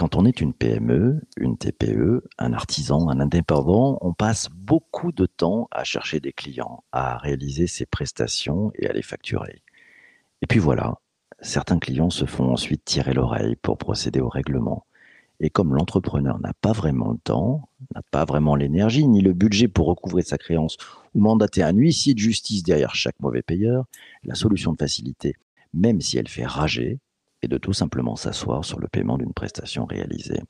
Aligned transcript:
Quand 0.00 0.16
on 0.16 0.24
est 0.24 0.40
une 0.40 0.54
PME, 0.54 1.20
une 1.36 1.58
TPE, 1.58 2.24
un 2.38 2.54
artisan, 2.54 3.10
un 3.10 3.20
indépendant, 3.20 3.98
on 4.00 4.14
passe 4.14 4.48
beaucoup 4.48 5.12
de 5.12 5.26
temps 5.26 5.68
à 5.70 5.84
chercher 5.84 6.20
des 6.20 6.32
clients, 6.32 6.84
à 6.90 7.18
réaliser 7.18 7.66
ses 7.66 7.84
prestations 7.84 8.72
et 8.76 8.88
à 8.88 8.94
les 8.94 9.02
facturer. 9.02 9.60
Et 10.40 10.46
puis 10.46 10.58
voilà, 10.58 10.94
certains 11.42 11.78
clients 11.78 12.08
se 12.08 12.24
font 12.24 12.50
ensuite 12.50 12.82
tirer 12.82 13.12
l'oreille 13.12 13.56
pour 13.56 13.76
procéder 13.76 14.20
au 14.20 14.30
règlement. 14.30 14.86
Et 15.38 15.50
comme 15.50 15.74
l'entrepreneur 15.74 16.40
n'a 16.40 16.54
pas 16.62 16.72
vraiment 16.72 17.10
le 17.10 17.18
temps, 17.18 17.68
n'a 17.94 18.00
pas 18.10 18.24
vraiment 18.24 18.56
l'énergie 18.56 19.06
ni 19.06 19.20
le 19.20 19.34
budget 19.34 19.68
pour 19.68 19.86
recouvrer 19.86 20.22
sa 20.22 20.38
créance 20.38 20.78
ou 21.14 21.20
mandater 21.20 21.62
un 21.62 21.74
huissier 21.74 22.14
de 22.14 22.20
justice 22.20 22.62
derrière 22.62 22.94
chaque 22.94 23.20
mauvais 23.20 23.42
payeur, 23.42 23.84
la 24.24 24.34
solution 24.34 24.72
de 24.72 24.78
facilité, 24.78 25.34
même 25.74 26.00
si 26.00 26.16
elle 26.16 26.28
fait 26.28 26.46
rager, 26.46 27.00
est 27.42 27.48
de 27.48 27.58
tout 27.58 27.72
simplement 27.72 28.16
s'asseoir 28.16 28.64
sur 28.64 28.80
le 28.80 28.88
paiement 28.88 29.18
d'une 29.18 29.32
prestation 29.32 29.84
réalisée. 29.84 30.40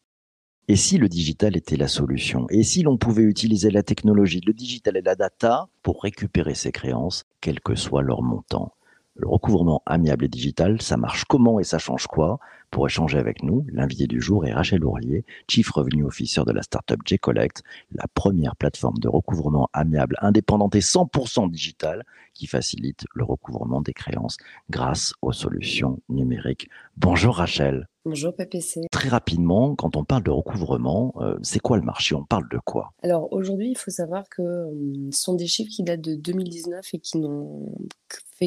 Et 0.69 0.77
si 0.77 0.99
le 0.99 1.09
digital 1.09 1.57
était 1.57 1.77
la 1.77 1.89
solution? 1.89 2.47
Et 2.51 2.62
si 2.62 2.83
l'on 2.83 2.97
pouvait 2.97 3.25
utiliser 3.25 3.71
la 3.71 3.83
technologie, 3.83 4.41
le 4.47 4.53
digital 4.53 4.97
et 4.97 5.03
la 5.03 5.17
data 5.17 5.69
pour 5.83 6.03
récupérer 6.03 6.55
ses 6.55 6.71
créances, 6.71 7.25
quel 7.41 7.61
que 7.61 7.75
soit 7.75 8.03
leur 8.03 8.23
montant 8.23 8.73
le 9.14 9.28
recouvrement 9.28 9.82
amiable 9.87 10.24
et 10.24 10.28
digital, 10.28 10.80
ça 10.80 10.96
marche 10.96 11.24
comment 11.24 11.60
et 11.60 11.64
ça 11.64 11.78
change 11.78 12.06
quoi? 12.06 12.38
Pour 12.70 12.87
échanger 12.87 13.19
avec 13.19 13.42
nous, 13.42 13.66
l'invité 13.73 14.06
du 14.06 14.20
jour 14.20 14.46
est 14.46 14.52
Rachel 14.52 14.84
Ourlier, 14.84 15.24
Chief 15.48 15.69
Revenue 15.70 16.05
Officer 16.05 16.42
de 16.46 16.52
la 16.52 16.62
startup 16.62 17.00
J-Collect, 17.05 17.62
la 17.92 18.06
première 18.14 18.55
plateforme 18.55 18.98
de 18.98 19.09
recouvrement 19.09 19.69
amiable 19.73 20.16
indépendante 20.20 20.77
et 20.77 20.80
100% 20.80 21.50
digitale 21.50 22.05
qui 22.33 22.46
facilite 22.46 23.06
le 23.14 23.24
recouvrement 23.24 23.80
des 23.80 23.92
créances 23.92 24.36
grâce 24.70 25.14
aux 25.20 25.33
solutions 25.33 25.98
numériques. 26.08 26.69
Bonjour 26.97 27.36
Rachel. 27.36 27.88
Bonjour 28.05 28.34
PPC. 28.34 28.83
Très 28.91 29.08
rapidement, 29.08 29.74
quand 29.74 29.97
on 29.97 30.05
parle 30.05 30.22
de 30.22 30.30
recouvrement, 30.30 31.12
euh, 31.16 31.36
c'est 31.42 31.58
quoi 31.58 31.77
le 31.77 31.83
marché? 31.83 32.14
On 32.14 32.24
parle 32.24 32.48
de 32.50 32.58
quoi? 32.64 32.92
Alors 33.02 33.30
aujourd'hui, 33.33 33.72
il 33.72 33.77
faut 33.77 33.91
savoir 33.91 34.28
que 34.30 34.41
euh, 34.41 35.11
ce 35.11 35.20
sont 35.20 35.34
des 35.34 35.47
chiffres 35.47 35.70
qui 35.70 35.83
datent 35.83 36.00
de 36.00 36.14
2019 36.14 36.95
et 36.95 36.98
qui 36.98 37.19
n'ont 37.19 37.74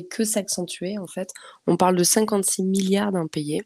que 0.01 0.23
s'accentuer 0.23 0.97
en 0.97 1.07
fait. 1.07 1.29
On 1.67 1.77
parle 1.77 1.95
de 1.95 2.03
56 2.03 2.63
milliards 2.63 3.11
d'impayés. 3.11 3.61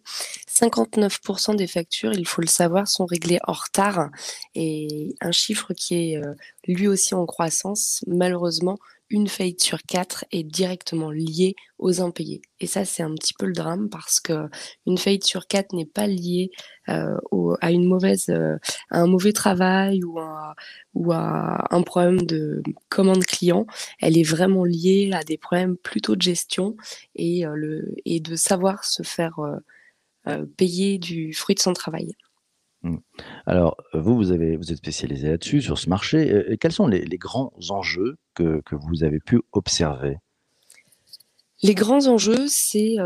59% 0.49 1.55
des 1.55 1.67
factures, 1.67 2.13
il 2.13 2.27
faut 2.27 2.41
le 2.41 2.47
savoir, 2.47 2.87
sont 2.87 3.05
réglées 3.05 3.39
en 3.47 3.53
retard 3.53 4.09
et 4.53 5.15
un 5.21 5.31
chiffre 5.31 5.73
qui 5.73 5.95
est 6.11 6.17
euh, 6.17 6.33
lui 6.67 6.87
aussi 6.87 7.15
en 7.15 7.25
croissance, 7.25 8.03
malheureusement 8.07 8.77
une 9.09 9.27
faillite 9.27 9.61
sur 9.61 9.81
quatre 9.83 10.25
est 10.31 10.43
directement 10.43 11.11
liée 11.11 11.55
aux 11.77 12.01
impayés. 12.01 12.41
Et 12.59 12.67
ça, 12.67 12.85
c'est 12.85 13.03
un 13.03 13.13
petit 13.13 13.33
peu 13.33 13.45
le 13.45 13.53
drame 13.53 13.89
parce 13.89 14.19
que 14.19 14.49
une 14.85 14.97
faillite 14.97 15.25
sur 15.25 15.47
quatre 15.47 15.73
n'est 15.73 15.85
pas 15.85 16.07
liée 16.07 16.51
euh, 16.89 17.17
euh, 17.33 17.55
à 17.61 18.99
un 18.99 19.07
mauvais 19.07 19.33
travail 19.33 20.03
ou 20.03 20.19
à, 20.19 20.55
un 21.69 21.81
problème 21.83 22.21
de 22.21 22.61
commande 22.89 23.23
client. 23.23 23.65
Elle 23.99 24.17
est 24.17 24.23
vraiment 24.23 24.65
liée 24.65 25.11
à 25.13 25.23
des 25.23 25.37
problèmes 25.37 25.77
plutôt 25.77 26.15
de 26.15 26.21
gestion 26.21 26.75
et, 27.15 27.45
euh, 27.45 27.81
de 28.05 28.35
savoir 28.35 28.83
se 28.83 29.03
faire 29.03 29.39
payer 30.57 30.97
du 30.97 31.33
fruit 31.33 31.55
de 31.55 31.61
son 31.61 31.73
travail. 31.73 32.13
Alors, 33.47 33.77
vous, 33.93 34.17
vous, 34.17 34.25
vous 34.25 34.71
êtes 34.71 34.77
spécialisé 34.77 35.29
là-dessus, 35.29 35.61
sur 35.61 35.77
ce 35.77 35.89
marché. 35.89 36.43
Et 36.49 36.57
quels 36.57 36.73
sont 36.73 36.85
les, 36.85 37.17
grands 37.17 37.53
enjeux 37.69 38.17
que, 38.35 38.61
vous 38.71 39.05
avez 39.05 39.19
pu 39.19 39.39
observer? 39.53 40.17
Les 41.63 41.73
grands 41.73 42.07
enjeux, 42.07 42.45
c'est 42.49 42.97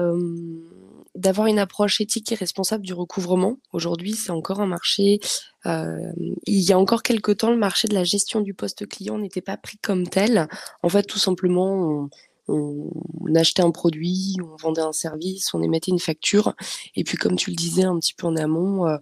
d'avoir 1.14 1.46
une 1.46 1.60
approche 1.60 2.02
éthique 2.02 2.32
et 2.32 2.36
responsable 2.36 2.84
du 2.84 2.94
recouvrement. 2.94 3.58
Aujourd'hui, 3.72 4.14
c'est 4.14 4.32
encore 4.32 4.62
un 4.62 4.66
marché. 4.66 5.20
il 5.66 6.34
y 6.48 6.74
a 6.74 6.80
encore 6.80 7.04
quelques 7.04 7.38
temps, 7.38 7.52
le 7.52 7.58
marché 7.58 7.88
de 7.88 7.94
la 7.94 8.04
gestion 8.04 8.42
du 8.42 8.56
poste 8.56 8.88
client 8.88 9.20
n'était 9.20 9.42
pas 9.42 9.58
pris 9.58 9.78
comme 9.78 10.08
tel. 10.08 10.48
En 10.82 10.90
fait, 10.90 11.04
tout 11.04 11.20
simplement, 11.20 12.10
on, 12.48 13.36
achetait 13.36 13.62
un 13.62 13.72
produit, 13.72 14.38
on 14.44 14.56
vendait 14.56 14.82
un 14.82 14.92
service, 14.92 15.54
on 15.54 15.62
émettait 15.62 15.92
une 15.92 16.00
facture. 16.00 16.56
Et 16.96 17.04
puis, 17.04 17.16
comme 17.16 17.36
tu 17.36 17.52
le 17.52 17.56
disais 17.56 17.84
un 17.84 18.00
petit 18.00 18.16
peu 18.16 18.26
en 18.26 18.36
amont, 18.36 18.88
euh, 18.88 18.98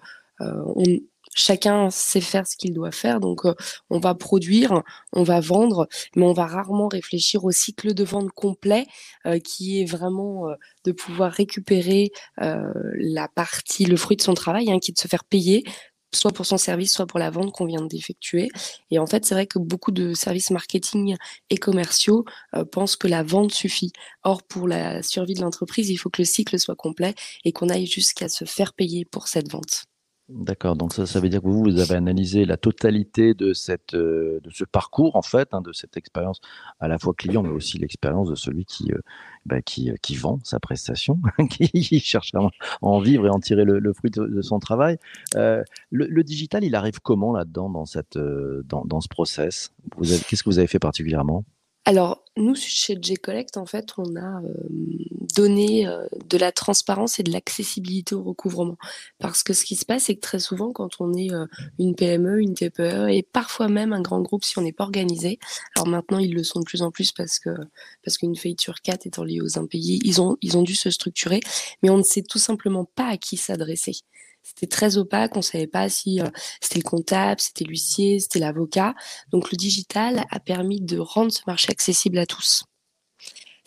chacun 1.39 1.89
sait 1.89 2.21
faire 2.21 2.47
ce 2.47 2.55
qu'il 2.57 2.73
doit 2.73 2.91
faire. 2.91 3.19
Donc, 3.19 3.45
euh, 3.45 3.53
on 3.89 3.99
va 3.99 4.15
produire, 4.15 4.83
on 5.13 5.23
va 5.23 5.39
vendre, 5.39 5.87
mais 6.15 6.25
on 6.25 6.33
va 6.33 6.45
rarement 6.45 6.87
réfléchir 6.87 7.43
au 7.45 7.51
cycle 7.51 7.93
de 7.93 8.03
vente 8.03 8.31
complet, 8.31 8.85
euh, 9.25 9.39
qui 9.39 9.81
est 9.81 9.85
vraiment 9.85 10.47
de 10.85 10.91
pouvoir 10.91 11.31
récupérer 11.31 12.11
la 12.37 13.27
partie, 13.27 13.85
le 13.85 13.97
fruit 13.97 14.17
de 14.17 14.21
son 14.21 14.33
travail, 14.33 14.71
hein, 14.71 14.79
qui 14.79 14.91
est 14.91 14.93
de 14.93 14.99
se 14.99 15.07
faire 15.07 15.23
payer 15.23 15.63
soit 16.13 16.31
pour 16.31 16.45
son 16.45 16.57
service, 16.57 16.93
soit 16.93 17.05
pour 17.05 17.19
la 17.19 17.29
vente 17.29 17.51
qu'on 17.51 17.65
vient 17.65 17.85
d'effectuer. 17.85 18.49
Et 18.91 18.99
en 18.99 19.05
fait, 19.07 19.25
c'est 19.25 19.35
vrai 19.35 19.47
que 19.47 19.59
beaucoup 19.59 19.91
de 19.91 20.13
services 20.13 20.51
marketing 20.51 21.15
et 21.49 21.57
commerciaux 21.57 22.25
pensent 22.71 22.95
que 22.95 23.07
la 23.07 23.23
vente 23.23 23.53
suffit. 23.53 23.91
Or, 24.23 24.43
pour 24.43 24.67
la 24.67 25.03
survie 25.03 25.35
de 25.35 25.41
l'entreprise, 25.41 25.89
il 25.89 25.97
faut 25.97 26.09
que 26.09 26.21
le 26.21 26.25
cycle 26.25 26.57
soit 26.59 26.75
complet 26.75 27.13
et 27.45 27.51
qu'on 27.51 27.69
aille 27.69 27.87
jusqu'à 27.87 28.29
se 28.29 28.45
faire 28.45 28.73
payer 28.73 29.05
pour 29.05 29.27
cette 29.27 29.51
vente. 29.51 29.88
D'accord, 30.29 30.75
donc 30.75 30.93
ça, 30.93 31.07
ça 31.07 31.19
veut 31.19 31.27
dire 31.27 31.41
que 31.41 31.47
vous, 31.47 31.63
vous 31.63 31.79
avez 31.79 31.95
analysé 31.95 32.45
la 32.45 32.55
totalité 32.55 33.33
de, 33.33 33.53
cette, 33.53 33.95
euh, 33.95 34.39
de 34.43 34.51
ce 34.51 34.63
parcours, 34.63 35.15
en 35.15 35.23
fait, 35.23 35.49
hein, 35.53 35.61
de 35.61 35.73
cette 35.73 35.97
expérience, 35.97 36.39
à 36.79 36.87
la 36.87 36.99
fois 36.99 37.15
client, 37.15 37.41
mais 37.41 37.49
aussi 37.49 37.79
l'expérience 37.79 38.29
de 38.29 38.35
celui 38.35 38.65
qui, 38.65 38.91
euh, 38.91 38.99
bah, 39.47 39.63
qui, 39.63 39.89
euh, 39.89 39.95
qui, 40.03 40.15
vend 40.15 40.39
sa 40.43 40.59
prestation, 40.59 41.19
qui 41.49 41.99
cherche 41.99 42.35
à 42.35 42.41
en 42.83 42.99
vivre 42.99 43.25
et 43.25 43.29
en 43.29 43.39
tirer 43.39 43.65
le, 43.65 43.93
fruit 43.93 44.11
de, 44.11 44.41
son 44.43 44.59
travail. 44.59 44.99
le, 45.33 46.21
digital, 46.21 46.63
il 46.63 46.75
arrive 46.75 46.99
comment 47.01 47.33
là-dedans, 47.33 47.71
dans, 47.71 47.85
cette, 47.85 48.17
dans, 48.17 48.85
dans 48.85 49.01
ce 49.01 49.07
process? 49.07 49.73
Qu'est-ce 49.99 50.43
que 50.43 50.49
vous 50.49 50.59
avez 50.59 50.67
fait 50.67 50.77
particulièrement? 50.77 51.43
Alors, 51.85 52.23
nous, 52.39 52.55
chez 52.55 52.97
J-Collect, 52.99 53.57
en 53.57 53.65
fait, 53.65 53.89
on 53.97 54.15
a 54.15 54.41
donné 55.35 55.87
de 56.27 56.37
la 56.37 56.51
transparence 56.51 57.19
et 57.19 57.23
de 57.23 57.31
l'accessibilité 57.31 58.15
au 58.15 58.23
recouvrement. 58.23 58.77
Parce 59.19 59.43
que 59.43 59.53
ce 59.53 59.65
qui 59.65 59.75
se 59.75 59.85
passe, 59.85 60.03
c'est 60.03 60.15
que 60.15 60.21
très 60.21 60.39
souvent, 60.39 60.71
quand 60.71 60.99
on 60.99 61.13
est 61.13 61.29
une 61.77 61.95
PME, 61.95 62.41
une 62.41 62.53
TPE, 62.53 63.09
et 63.09 63.23
parfois 63.23 63.67
même 63.67 63.93
un 63.93 64.01
grand 64.01 64.21
groupe, 64.21 64.43
si 64.43 64.57
on 64.57 64.61
n'est 64.61 64.73
pas 64.73 64.85
organisé, 64.85 65.39
alors 65.75 65.87
maintenant, 65.87 66.19
ils 66.19 66.33
le 66.33 66.43
sont 66.43 66.59
de 66.59 66.65
plus 66.65 66.81
en 66.81 66.91
plus 66.91 67.11
parce 67.11 67.39
que 67.39 67.49
parce 68.03 68.17
qu'une 68.17 68.35
faillite 68.35 68.61
sur 68.61 68.81
quatre 68.81 69.05
étant 69.05 69.23
liée 69.23 69.41
aux 69.41 69.59
impayés, 69.59 69.99
ils 70.03 70.21
ont, 70.21 70.37
ils 70.41 70.57
ont 70.57 70.63
dû 70.63 70.75
se 70.75 70.89
structurer, 70.89 71.39
mais 71.83 71.89
on 71.89 71.97
ne 71.97 72.03
sait 72.03 72.23
tout 72.23 72.39
simplement 72.39 72.85
pas 72.85 73.07
à 73.07 73.17
qui 73.17 73.37
s'adresser. 73.37 73.93
C'était 74.43 74.67
très 74.67 74.97
opaque, 74.97 75.35
on 75.37 75.41
savait 75.41 75.67
pas 75.67 75.89
si 75.89 76.21
euh, 76.21 76.27
c'était 76.61 76.79
le 76.79 76.83
comptable, 76.83 77.39
c'était 77.39 77.65
l'huissier, 77.65 78.19
c'était 78.19 78.39
l'avocat. 78.39 78.95
Donc 79.29 79.51
le 79.51 79.57
digital 79.57 80.25
a 80.31 80.39
permis 80.39 80.81
de 80.81 80.97
rendre 80.97 81.31
ce 81.31 81.41
marché 81.47 81.71
accessible 81.71 82.17
à 82.17 82.25
tous. 82.25 82.63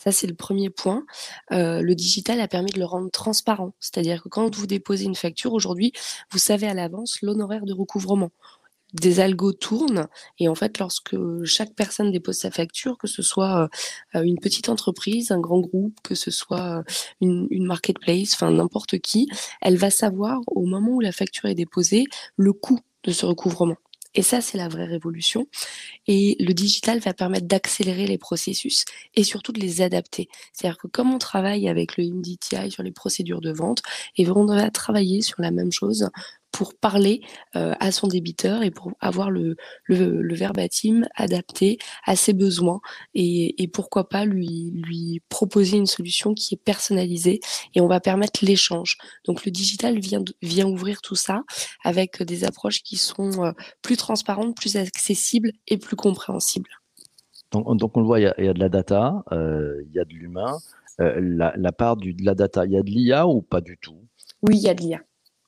Ça, 0.02 0.10
c'est 0.10 0.26
le 0.26 0.34
premier 0.34 0.68
point. 0.68 1.04
Euh, 1.52 1.80
le 1.80 1.94
digital 1.94 2.40
a 2.40 2.48
permis 2.48 2.72
de 2.72 2.80
le 2.80 2.84
rendre 2.84 3.08
transparent. 3.12 3.72
C'est-à-dire 3.78 4.20
que 4.20 4.28
quand 4.28 4.52
vous 4.56 4.66
déposez 4.66 5.04
une 5.04 5.14
facture, 5.14 5.52
aujourd'hui, 5.52 5.92
vous 6.32 6.38
savez 6.38 6.66
à 6.66 6.74
l'avance 6.74 7.22
l'honoraire 7.22 7.64
de 7.64 7.72
recouvrement 7.72 8.30
des 8.92 9.20
algos 9.20 9.52
tournent 9.52 10.08
et 10.38 10.48
en 10.48 10.54
fait 10.54 10.78
lorsque 10.78 11.16
chaque 11.44 11.74
personne 11.74 12.10
dépose 12.12 12.38
sa 12.38 12.50
facture, 12.50 12.98
que 12.98 13.06
ce 13.06 13.22
soit 13.22 13.68
euh, 14.14 14.22
une 14.22 14.38
petite 14.38 14.68
entreprise, 14.68 15.30
un 15.30 15.40
grand 15.40 15.60
groupe, 15.60 15.96
que 16.02 16.14
ce 16.14 16.30
soit 16.30 16.78
euh, 16.78 16.82
une, 17.20 17.46
une 17.50 17.66
marketplace, 17.66 18.34
enfin 18.34 18.50
n'importe 18.50 18.98
qui, 18.98 19.28
elle 19.60 19.76
va 19.76 19.90
savoir 19.90 20.40
au 20.46 20.66
moment 20.66 20.92
où 20.92 21.00
la 21.00 21.12
facture 21.12 21.48
est 21.48 21.54
déposée 21.54 22.04
le 22.36 22.52
coût 22.52 22.80
de 23.04 23.12
ce 23.12 23.26
recouvrement. 23.26 23.76
Et 24.14 24.22
ça, 24.22 24.40
c'est 24.40 24.58
la 24.58 24.68
vraie 24.68 24.84
révolution. 24.84 25.46
Et 26.06 26.36
le 26.38 26.52
digital 26.52 26.98
va 26.98 27.14
permettre 27.14 27.46
d'accélérer 27.46 28.06
les 28.06 28.18
processus 28.18 28.84
et 29.14 29.24
surtout 29.24 29.52
de 29.52 29.60
les 29.60 29.80
adapter. 29.80 30.28
C'est-à-dire 30.52 30.78
que 30.78 30.86
comme 30.86 31.12
on 31.12 31.18
travaille 31.18 31.68
avec 31.68 31.96
le 31.96 32.04
MDTI 32.04 32.70
sur 32.70 32.82
les 32.82 32.92
procédures 32.92 33.40
de 33.40 33.52
vente, 33.52 33.82
et 34.16 34.28
on 34.28 34.44
va 34.44 34.70
travailler 34.70 35.22
sur 35.22 35.40
la 35.40 35.50
même 35.50 35.72
chose 35.72 36.10
pour 36.52 36.74
parler 36.74 37.22
euh, 37.56 37.74
à 37.80 37.90
son 37.90 38.06
débiteur 38.06 38.62
et 38.62 38.70
pour 38.70 38.92
avoir 39.00 39.30
le, 39.30 39.56
le, 39.84 40.22
le, 40.22 40.34
verbatim 40.34 41.06
adapté 41.16 41.78
à 42.04 42.14
ses 42.14 42.34
besoins 42.34 42.80
et, 43.14 43.62
et, 43.62 43.68
pourquoi 43.68 44.08
pas 44.08 44.24
lui, 44.24 44.70
lui 44.74 45.22
proposer 45.28 45.78
une 45.78 45.86
solution 45.86 46.34
qui 46.34 46.54
est 46.54 46.62
personnalisée 46.62 47.40
et 47.74 47.80
on 47.80 47.88
va 47.88 48.00
permettre 48.00 48.44
l'échange. 48.44 48.98
Donc 49.24 49.44
le 49.44 49.50
digital 49.50 49.98
vient, 49.98 50.22
vient 50.42 50.66
ouvrir 50.66 51.00
tout 51.00 51.14
ça 51.14 51.42
avec 51.84 52.22
des 52.22 52.44
approches 52.44 52.82
qui 52.82 52.96
sont 52.96 53.44
euh, 53.44 53.52
plus 53.80 53.96
transparentes, 53.96 54.54
plus 54.54 54.76
accessibles 54.76 55.52
et 55.66 55.78
plus 55.78 55.96
compréhensibles. 55.96 56.70
Donc, 57.50 57.76
donc 57.76 57.96
on 57.96 58.00
le 58.00 58.06
voit, 58.06 58.20
il 58.20 58.24
y, 58.24 58.26
a, 58.26 58.34
il 58.38 58.44
y 58.44 58.48
a 58.48 58.54
de 58.54 58.60
la 58.60 58.68
data, 58.68 59.24
euh, 59.32 59.82
il 59.86 59.92
y 59.92 59.98
a 59.98 60.04
de 60.04 60.12
l'humain. 60.12 60.58
Euh, 61.00 61.18
la, 61.20 61.54
la 61.56 61.72
part 61.72 61.96
du, 61.96 62.14
de 62.14 62.24
la 62.24 62.34
data, 62.34 62.66
il 62.66 62.72
y 62.72 62.76
a 62.76 62.82
de 62.82 62.90
l'IA 62.90 63.26
ou 63.26 63.40
pas 63.40 63.60
du 63.60 63.78
tout? 63.78 64.06
Oui, 64.42 64.56
il 64.56 64.62
y 64.62 64.68
a 64.68 64.74
de 64.74 64.82
l'IA. 64.82 65.00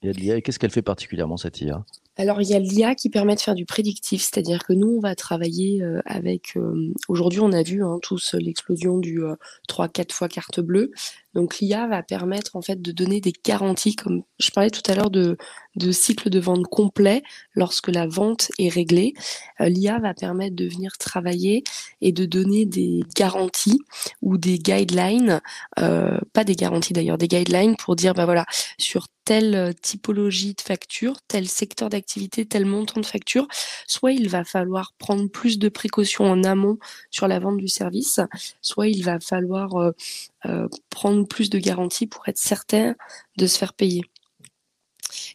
Il 0.04 0.08
y 0.08 0.10
a 0.10 0.12
de 0.12 0.20
l'IA. 0.20 0.36
Et 0.36 0.42
qu'est-ce 0.42 0.58
qu'elle 0.58 0.70
fait 0.70 0.82
particulièrement, 0.82 1.38
cette 1.38 1.60
IA 1.60 1.84
alors, 2.16 2.40
il 2.40 2.48
y 2.48 2.54
a 2.54 2.60
l'IA 2.60 2.94
qui 2.94 3.10
permet 3.10 3.34
de 3.34 3.40
faire 3.40 3.56
du 3.56 3.64
prédictif, 3.64 4.22
c'est-à-dire 4.22 4.62
que 4.64 4.72
nous, 4.72 4.86
on 4.86 5.00
va 5.00 5.16
travailler 5.16 5.82
euh, 5.82 6.00
avec. 6.06 6.56
Euh, 6.56 6.92
aujourd'hui, 7.08 7.40
on 7.40 7.50
a 7.50 7.64
vu 7.64 7.82
hein, 7.82 7.98
tous 8.02 8.34
l'explosion 8.34 8.98
du 8.98 9.20
3-4 9.68 10.00
euh, 10.00 10.04
fois 10.12 10.28
carte 10.28 10.60
bleue. 10.60 10.92
Donc 11.34 11.58
l'IA 11.58 11.86
va 11.86 12.02
permettre 12.02 12.56
en 12.56 12.62
fait 12.62 12.80
de 12.80 12.92
donner 12.92 13.20
des 13.20 13.32
garanties, 13.44 13.96
comme 13.96 14.22
je 14.38 14.50
parlais 14.50 14.70
tout 14.70 14.88
à 14.90 14.94
l'heure 14.94 15.10
de, 15.10 15.36
de 15.76 15.92
cycle 15.92 16.30
de 16.30 16.38
vente 16.38 16.66
complet 16.66 17.22
lorsque 17.54 17.88
la 17.88 18.06
vente 18.06 18.50
est 18.58 18.68
réglée. 18.68 19.14
Euh, 19.60 19.68
L'IA 19.68 19.98
va 19.98 20.14
permettre 20.14 20.56
de 20.56 20.66
venir 20.66 20.96
travailler 20.98 21.64
et 22.00 22.12
de 22.12 22.24
donner 22.24 22.66
des 22.66 23.02
garanties 23.16 23.80
ou 24.22 24.38
des 24.38 24.58
guidelines, 24.58 25.40
euh, 25.78 26.18
pas 26.32 26.44
des 26.44 26.56
garanties 26.56 26.92
d'ailleurs, 26.92 27.18
des 27.18 27.28
guidelines 27.28 27.76
pour 27.76 27.96
dire 27.96 28.14
bah 28.14 28.24
voilà 28.24 28.46
sur 28.78 29.08
telle 29.24 29.74
typologie 29.80 30.54
de 30.54 30.60
facture, 30.60 31.16
tel 31.28 31.48
secteur 31.48 31.88
d'activité, 31.88 32.44
tel 32.44 32.66
montant 32.66 33.00
de 33.00 33.06
facture, 33.06 33.48
soit 33.86 34.12
il 34.12 34.28
va 34.28 34.44
falloir 34.44 34.92
prendre 34.98 35.28
plus 35.28 35.58
de 35.58 35.68
précautions 35.68 36.26
en 36.26 36.44
amont 36.44 36.78
sur 37.10 37.26
la 37.26 37.38
vente 37.38 37.56
du 37.56 37.68
service, 37.68 38.20
soit 38.60 38.88
il 38.88 39.02
va 39.02 39.18
falloir 39.20 39.76
euh, 39.76 39.92
prendre 40.90 41.26
plus 41.26 41.50
de 41.50 41.58
garanties 41.58 42.06
pour 42.06 42.28
être 42.28 42.38
certain 42.38 42.94
de 43.36 43.46
se 43.46 43.58
faire 43.58 43.74
payer. 43.74 44.02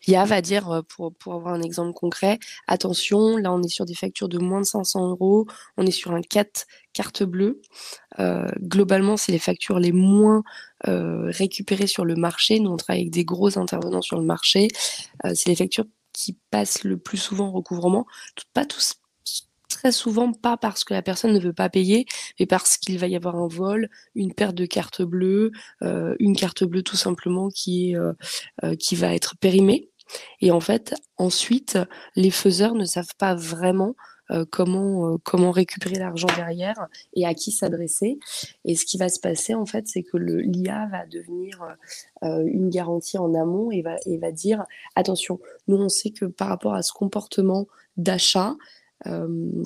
L'IA 0.08 0.26
va 0.26 0.42
dire, 0.42 0.70
euh, 0.72 0.82
pour, 0.82 1.14
pour 1.16 1.34
avoir 1.34 1.54
un 1.54 1.62
exemple 1.62 1.94
concret, 1.94 2.40
attention, 2.68 3.38
là 3.38 3.54
on 3.54 3.62
est 3.64 3.70
sur 3.70 3.86
des 3.86 3.96
factures 3.96 4.30
de 4.30 4.38
moins 4.38 4.62
de 4.62 4.66
500 4.66 5.10
euros, 5.10 5.48
on 5.78 5.86
est 5.86 5.92
sur 5.92 6.12
un 6.12 6.22
4 6.22 6.66
carte 6.94 7.24
bleue. 7.24 7.62
Euh, 8.20 8.48
globalement, 8.60 9.18
c'est 9.18 9.32
les 9.32 9.40
factures 9.40 9.80
les 9.80 9.92
moins 9.92 10.44
euh, 10.88 11.30
récupérées 11.30 11.88
sur 11.88 12.06
le 12.06 12.16
marché. 12.16 12.60
Nous, 12.60 12.72
on 12.72 12.78
travaille 12.78 13.02
avec 13.02 13.12
des 13.12 13.26
gros 13.26 13.58
intervenants 13.58 14.02
sur 14.02 14.18
le 14.18 14.26
marché. 14.26 14.68
c'est 15.34 15.48
les 15.50 15.56
factures 15.56 15.86
qui 16.14 16.38
passent 16.52 16.84
le 16.84 16.98
plus 16.98 17.18
souvent 17.18 17.50
au 17.50 17.52
recouvrement. 17.52 18.06
Pas 18.54 18.66
tous, 18.66 18.96
très 19.70 19.92
souvent 19.94 20.34
pas 20.34 20.58
parce 20.58 20.84
que 20.84 20.94
la 20.94 21.02
personne 21.02 21.32
ne 21.32 21.40
veut 21.40 21.54
pas 21.54 21.70
payer, 21.70 22.06
mais 22.40 22.46
parce 22.46 22.78
qu'il 22.78 23.00
va 23.00 23.08
y 23.08 23.16
avoir 23.16 23.38
un 23.38 23.48
vol, 23.48 23.90
une 24.16 24.34
perte 24.34 24.56
de 24.56 24.66
carte 24.66 25.02
bleue, 25.02 25.52
euh, 25.84 26.16
une 26.20 26.36
carte 26.36 26.66
bleue 26.66 26.84
tout 26.84 26.98
simplement 26.98 27.50
qui 27.50 27.96
euh, 27.96 28.14
euh, 28.64 28.76
qui 28.76 28.96
va 28.96 29.14
être 29.14 29.38
périmée. 29.38 29.90
Et 30.42 30.52
en 30.52 30.60
fait, 30.60 30.96
ensuite, 31.18 31.78
les 32.16 32.32
faiseurs 32.32 32.74
ne 32.74 32.86
savent 32.86 33.16
pas 33.18 33.36
vraiment 33.36 33.96
comment 34.52 35.18
comment 35.24 35.50
récupérer 35.50 35.96
l'argent 35.96 36.28
derrière 36.36 36.88
et 37.14 37.26
à 37.26 37.34
qui 37.34 37.52
s'adresser. 37.52 38.20
Et 38.64 38.76
ce 38.76 38.86
qui 38.86 38.98
va 39.00 39.10
se 39.10 39.20
passer 39.20 39.56
en 39.56 39.66
fait, 39.66 39.88
c'est 39.88 40.04
que 40.04 40.18
l'IA 40.18 40.88
va 40.92 41.08
devenir 41.08 41.76
une 42.22 42.70
garantie 42.70 43.18
en 43.18 43.34
amont 43.34 43.72
et 43.72 43.82
va 43.82 43.96
et 44.06 44.18
va 44.18 44.32
dire 44.32 44.66
attention, 44.96 45.40
nous 45.68 45.78
on 45.78 45.90
sait 45.90 46.12
que 46.12 46.26
par 46.26 46.48
rapport 46.48 46.76
à 46.76 46.84
ce 46.84 46.92
comportement 46.92 47.68
d'achat, 47.98 48.56
il 49.06 49.64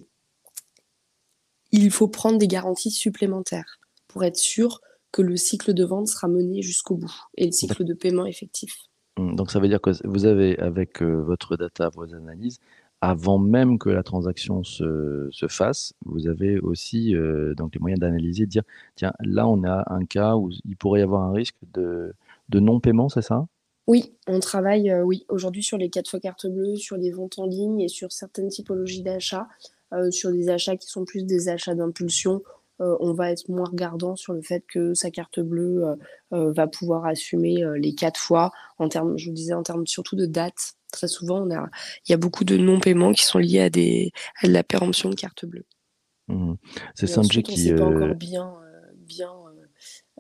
faut 1.91 2.07
prendre 2.07 2.38
des 2.38 2.47
garanties 2.47 2.91
supplémentaires 2.91 3.80
pour 4.07 4.24
être 4.24 4.38
sûr 4.38 4.81
que 5.12 5.21
le 5.21 5.38
cycle 5.38 5.74
de 5.74 5.83
vente 5.83 6.07
sera 6.07 6.27
mené 6.27 6.62
jusqu'au 6.62 6.97
bout 6.97 7.13
et 7.38 7.45
le 7.45 7.51
cycle 7.51 7.83
de 7.83 7.94
paiement 7.94 8.25
effectif. 8.25 8.75
Mmh, 9.18 9.35
donc 9.35 9.51
ça 9.51 9.59
veut 9.59 9.68
dire 9.68 9.81
que 9.81 9.91
vous 10.07 10.25
avez 10.25 10.57
avec 10.59 11.01
euh, 11.01 11.21
votre 11.21 11.56
data, 11.56 11.89
vos 11.89 12.13
analyses, 12.13 12.59
avant 13.01 13.38
même 13.38 13.77
que 13.80 13.89
la 13.89 14.01
transaction 14.01 14.63
se, 14.63 15.27
se 15.31 15.47
fasse, 15.47 15.94
vous 16.06 16.27
avez 16.27 16.59
aussi 16.59 17.15
euh, 17.15 17.53
donc 17.53 17.75
les 17.75 17.80
moyens 17.80 18.00
d'analyser, 18.00 18.45
de 18.45 18.51
dire 18.51 18.63
tiens 18.95 19.13
là 19.19 19.47
on 19.47 19.63
a 19.63 19.83
un 19.94 20.06
cas 20.06 20.35
où 20.35 20.50
il 20.63 20.77
pourrait 20.77 21.01
y 21.01 21.03
avoir 21.03 21.24
un 21.24 21.33
risque 21.33 21.57
de, 21.74 22.13
de 22.50 22.59
non-paiement, 22.59 23.09
c'est 23.09 23.21
ça? 23.21 23.45
Oui, 23.88 24.15
on 24.27 24.39
travaille 24.39 24.89
euh, 24.89 25.03
oui, 25.03 25.25
aujourd'hui 25.27 25.63
sur 25.63 25.77
les 25.77 25.89
4 25.89 26.09
fois 26.09 26.19
carte 26.19 26.47
bleue, 26.47 26.77
sur 26.77 26.95
les 26.95 27.12
ventes 27.12 27.38
en 27.38 27.45
ligne 27.45 27.81
et 27.81 27.89
sur 27.89 28.12
certaines 28.12 28.47
typologies 28.47 29.03
d'achats, 29.03 29.47
euh, 29.94 30.09
sur 30.09 30.31
des 30.31 30.50
achats 30.50 30.77
qui 30.77 30.88
sont 30.88 31.03
plus 31.03 31.25
des 31.25 31.50
achats 31.50 31.75
d'impulsion. 31.75 32.41
Euh, 32.81 32.95
on 33.01 33.13
va 33.13 33.31
être 33.31 33.50
moins 33.50 33.69
regardant 33.69 34.15
sur 34.15 34.33
le 34.33 34.41
fait 34.41 34.63
que 34.68 34.94
sa 34.94 35.12
carte 35.12 35.39
bleue 35.39 35.83
va 36.31 36.68
pouvoir 36.68 37.06
assumer 37.06 37.63
les 37.75 37.94
4 37.94 38.19
fois 38.19 38.51
en 38.80 38.89
termes, 38.89 39.18
je 39.18 39.30
vous 39.30 39.35
disais, 39.35 39.53
en 39.53 39.63
termes 39.63 39.85
surtout 39.85 40.15
de 40.15 40.25
date. 40.25 40.74
Très 40.91 41.07
souvent, 41.07 41.45
on 41.45 41.51
a, 41.51 41.69
il 42.07 42.12
y 42.12 42.13
a 42.13 42.18
beaucoup 42.18 42.44
de 42.44 42.56
non-paiements 42.57 43.13
qui 43.13 43.24
sont 43.24 43.39
liés 43.39 43.62
à, 43.62 43.69
des, 43.69 44.12
à 44.41 44.47
de 44.47 44.53
la 44.53 44.63
péremption 44.63 45.09
de 45.09 45.15
carte 45.15 45.45
bleue. 45.45 45.65
Mmh. 46.27 46.53
C'est 46.95 47.07
Sanjay 47.07 47.44
qui. 47.44 47.74
On 47.74 47.77
pas 47.77 47.85
encore 47.85 48.15
bien, 48.15 48.53
bien 48.95 49.31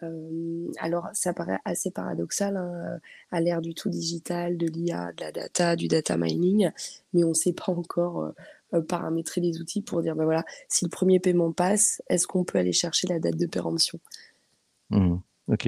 euh, 0.01 0.71
alors, 0.79 1.09
ça 1.13 1.33
paraît 1.33 1.59
assez 1.65 1.91
paradoxal 1.91 2.57
hein, 2.57 2.99
à 3.31 3.41
l'ère 3.41 3.61
du 3.61 3.73
tout 3.73 3.89
digital, 3.89 4.57
de 4.57 4.67
l'IA, 4.67 5.11
de 5.13 5.23
la 5.23 5.31
data, 5.31 5.75
du 5.75 5.87
data 5.87 6.17
mining, 6.17 6.69
mais 7.13 7.23
on 7.23 7.29
ne 7.29 7.33
sait 7.33 7.53
pas 7.53 7.71
encore 7.71 8.23
euh, 8.23 8.31
euh, 8.73 8.81
paramétrer 8.81 9.41
les 9.41 9.61
outils 9.61 9.81
pour 9.81 10.01
dire, 10.01 10.15
ben 10.15 10.25
voilà, 10.25 10.43
si 10.67 10.85
le 10.85 10.89
premier 10.89 11.19
paiement 11.19 11.51
passe, 11.51 12.01
est-ce 12.09 12.25
qu'on 12.25 12.43
peut 12.43 12.57
aller 12.57 12.73
chercher 12.73 13.07
la 13.07 13.19
date 13.19 13.37
de 13.37 13.45
péremption? 13.45 13.99
Mmh. 14.89 15.17
Ok. 15.49 15.67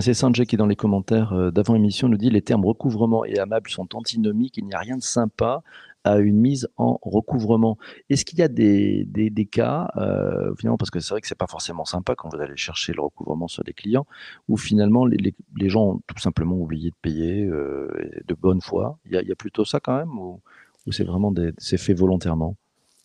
c'est 0.00 0.14
Sanjay 0.14 0.46
qui, 0.46 0.56
dans 0.56 0.66
les 0.66 0.76
commentaires 0.76 1.50
d'avant-émission, 1.50 2.08
nous 2.08 2.16
dit 2.16 2.30
les 2.30 2.42
termes 2.42 2.64
recouvrement 2.64 3.24
et 3.24 3.40
amable 3.40 3.68
sont 3.68 3.96
antinomiques. 3.96 4.56
Il 4.56 4.66
n'y 4.66 4.74
a 4.74 4.78
rien 4.78 4.96
de 4.96 5.02
sympa 5.02 5.64
à 6.06 6.18
une 6.18 6.38
mise 6.38 6.68
en 6.76 6.98
recouvrement. 7.02 7.78
Est-ce 8.08 8.24
qu'il 8.24 8.38
y 8.38 8.42
a 8.42 8.48
des, 8.48 9.04
des, 9.04 9.46
cas, 9.46 9.88
euh, 9.96 10.54
finalement, 10.56 10.76
parce 10.78 10.90
que 10.90 11.00
c'est 11.00 11.10
vrai 11.10 11.20
que 11.20 11.26
c'est 11.26 11.36
pas 11.36 11.48
forcément 11.48 11.84
sympa 11.84 12.14
quand 12.14 12.28
vous 12.32 12.40
allez 12.40 12.56
chercher 12.56 12.92
le 12.92 13.02
recouvrement 13.02 13.48
sur 13.48 13.64
des 13.64 13.72
clients, 13.72 14.06
où 14.48 14.56
finalement 14.56 15.04
les, 15.04 15.34
les, 15.56 15.68
gens 15.68 15.84
ont 15.94 16.00
tout 16.06 16.18
simplement 16.18 16.56
oublié 16.56 16.90
de 16.90 16.96
payer 17.02 17.44
euh, 17.44 17.88
de 18.24 18.34
bonne 18.34 18.60
foi? 18.60 18.98
Il 19.06 19.12
y, 19.12 19.32
a, 19.32 19.34
plutôt 19.34 19.64
ça 19.64 19.80
quand 19.80 19.96
même, 19.96 20.16
ou, 20.16 20.40
ou 20.86 20.92
c'est 20.92 21.04
vraiment 21.04 21.34
c'est 21.58 21.78
fait 21.78 21.94
volontairement? 21.94 22.56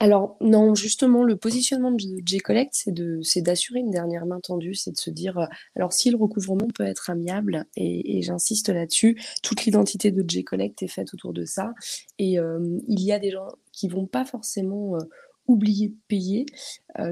Alors 0.01 0.35
non, 0.41 0.73
justement, 0.73 1.23
le 1.23 1.37
positionnement 1.37 1.91
de 1.91 1.99
J-Collect, 2.25 2.73
c'est 2.73 3.41
d'assurer 3.41 3.81
une 3.81 3.91
dernière 3.91 4.25
main 4.25 4.39
tendue, 4.39 4.73
c'est 4.73 4.89
de 4.89 4.97
se 4.97 5.11
dire, 5.11 5.37
euh, 5.37 5.45
alors 5.75 5.93
si 5.93 6.09
le 6.09 6.17
recouvrement 6.17 6.65
peut 6.73 6.85
être 6.85 7.11
amiable, 7.11 7.67
et, 7.77 8.19
j'insiste 8.23 8.69
là-dessus, 8.69 9.21
toute 9.43 9.63
l'identité 9.63 10.11
de 10.11 10.27
J-Collect 10.27 10.81
est 10.81 10.87
faite 10.87 11.13
autour 11.13 11.33
de 11.33 11.45
ça, 11.45 11.75
et 12.17 12.39
euh, 12.39 12.79
il 12.87 12.99
y 13.03 13.11
a 13.11 13.19
des 13.19 13.29
gens 13.29 13.47
qui 13.71 13.87
vont 13.89 14.07
pas 14.07 14.25
forcément 14.25 14.95
euh, 14.95 15.03
oublier 15.45 15.89
de 15.89 15.97
payer, 16.07 16.45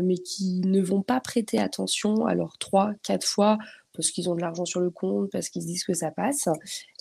mais 0.02 0.18
qui 0.18 0.62
ne 0.62 0.82
vont 0.82 1.02
pas 1.02 1.20
prêter 1.20 1.60
attention, 1.60 2.26
alors 2.26 2.58
trois, 2.58 2.94
quatre 3.04 3.26
fois, 3.26 3.58
parce 4.00 4.12
qu'ils 4.12 4.30
ont 4.30 4.36
de 4.36 4.40
l'argent 4.40 4.64
sur 4.64 4.80
le 4.80 4.90
compte, 4.92 5.30
parce 5.30 5.50
qu'ils 5.50 5.62
se 5.62 5.68
disent 5.68 5.84
que 5.84 5.94
ça 5.94 6.10
passe, 6.10 6.48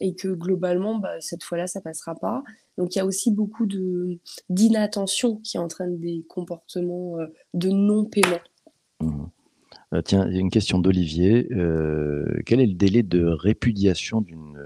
et 0.00 0.16
que 0.16 0.26
globalement, 0.26 0.98
bah, 0.98 1.20
cette 1.20 1.44
fois-là, 1.44 1.68
ça 1.68 1.80
passera 1.80 2.16
pas. 2.16 2.42
Donc 2.76 2.96
il 2.96 2.98
y 2.98 3.00
a 3.00 3.06
aussi 3.06 3.30
beaucoup 3.30 3.66
de 3.66 4.18
d'inattention 4.48 5.36
qui 5.36 5.58
entraîne 5.58 6.00
des 6.00 6.24
comportements 6.28 7.20
euh, 7.20 7.26
de 7.54 7.70
non-paiement. 7.70 8.40
Mmh. 9.00 9.26
Euh, 9.94 10.02
tiens, 10.02 10.26
il 10.28 10.34
y 10.34 10.38
a 10.38 10.40
une 10.40 10.50
question 10.50 10.80
d'Olivier. 10.80 11.46
Euh, 11.52 12.40
quel 12.44 12.60
est 12.60 12.66
le 12.66 12.74
délai 12.74 13.04
de 13.04 13.24
répudiation 13.24 14.20
d'une 14.20 14.60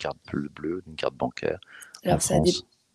carte 0.00 0.18
bleue, 0.56 0.82
d'une 0.84 0.96
carte 0.96 1.14
bancaire 1.14 1.60
Alors 2.02 2.20
ça, 2.20 2.34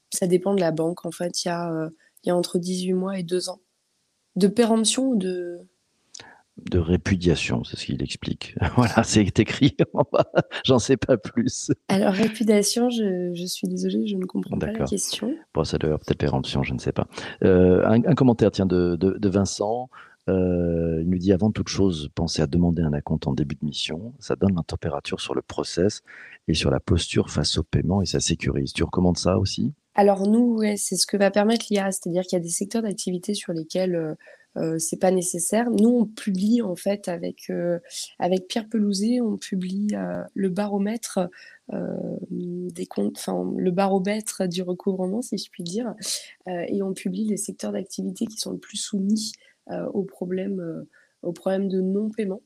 ça, 0.10 0.28
dépend 0.28 0.54
de 0.54 0.60
la 0.60 0.72
banque. 0.72 1.06
En 1.06 1.12
fait, 1.12 1.46
il 1.46 1.48
y 1.48 2.28
y 2.28 2.30
a 2.30 2.36
entre 2.36 2.60
18 2.60 2.92
mois 2.92 3.18
et 3.18 3.24
2 3.24 3.48
ans. 3.48 3.62
De 4.36 4.48
péremption 4.48 5.08
ou 5.08 5.16
de 5.16 5.62
de 6.70 6.80
répudiation, 6.80 7.63
c'est 7.63 7.78
ce 7.78 7.86
qu'il 7.86 8.01
explique. 8.04 8.56
voilà, 8.75 9.04
c'est 9.04 9.39
écrit 9.39 9.75
J'en 10.66 10.80
sais 10.80 10.98
pas 10.98 11.18
plus. 11.18 11.72
Alors, 11.88 12.13
répudiation, 12.13 12.89
je, 12.89 13.46
suis 13.46 13.68
désolée, 13.68 14.08
je 14.08 14.16
ne 14.16 14.25
comprends 14.25 14.58
pas 14.58 14.72
la 14.72 14.86
question. 14.86 15.36
Bon, 15.54 15.63
ça 15.63 15.78
doit 15.78 15.98
peut-être 15.98 16.18
péremption, 16.18 16.63
je 16.63 16.74
ne 16.74 16.80
sais 16.80 16.92
pas. 16.92 17.08
Euh, 17.44 17.88
un, 17.88 18.16
commentaire, 18.16 18.51
tiens, 18.51 18.66
de, 18.66 19.30
Vincent. 19.30 19.89
Euh, 20.28 21.00
il 21.01 21.10
nous 21.10 21.18
dit 21.18 21.34
avant 21.34 21.50
toute 21.50 21.70
chose, 21.70 22.10
pensez 22.13 22.44
à 22.44 22.48
demander 22.48 22.84
un 22.84 22.94
acompte 22.94 23.25
en 23.25 23.34
début 23.34 23.56
de 23.56 23.66
mission. 23.66 24.13
Ça 24.20 24.36
donne 24.36 24.56
la 24.56 24.62
température 24.62 25.22
sur 25.22 25.34
le 25.34 25.42
process 25.42 26.01
et 26.48 26.54
sur 26.54 26.70
la 26.70 26.80
posture 26.80 27.32
face 27.32 27.58
au 27.58 27.63
paiement 27.63 28.04
et 28.04 28.06
ça 28.06 28.20
sécurise. 28.20 28.74
Tu 28.74 28.84
recommandes 28.84 29.18
ça 29.18 29.39
aussi? 29.39 29.74
Alors 29.96 30.28
nous, 30.28 30.62
c'est 30.78 30.96
ce 30.96 31.08
que 31.08 31.18
va 31.18 31.32
permettre 31.32 31.66
l'IA, 31.70 31.92
c'est-à-dire 31.92 32.22
qu'il 32.24 32.38
y 32.38 32.39
a 32.39 32.44
des 32.44 32.50
secteurs 32.50 32.84
d'activité 32.84 33.34
sur 33.34 33.54
lesquels 33.54 33.96
euh, 33.96 34.16
euh, 34.58 34.79
c'est 34.79 35.00
pas 35.00 35.12
nécessaire. 35.12 35.70
Nous, 35.70 35.89
on 35.89 36.06
publie 36.06 36.62
en 36.62 36.75
fait 36.75 37.08
avec 37.08 37.50
euh, 37.50 37.79
avec 38.18 38.48
Pierre 38.48 38.68
Pelouzet, 38.68 39.22
on 39.22 39.38
publie 39.38 39.89
euh, 39.94 40.24
le 40.34 40.50
baromètre 40.50 41.20
des 42.32 42.88
comptes, 42.88 43.18
enfin 43.20 43.53
le 43.56 43.70
baromètre 43.70 44.48
du 44.48 44.63
recouvrement, 44.63 45.22
si 45.22 45.38
je 45.38 45.51
puis 45.51 45.62
dire, 45.62 45.94
et 46.48 46.82
on 46.82 46.94
publie 46.96 47.25
les 47.25 47.38
secteurs 47.38 47.72
d'activité 47.74 48.25
qui 48.25 48.38
sont 48.38 48.53
le 48.53 48.58
plus 48.58 48.77
soumis 48.77 49.34
aux 49.94 50.01
problèmes 50.01 50.88
aux 51.22 51.32
problèmes 51.32 51.68
de 51.68 51.79
non-paiement. 51.79 52.41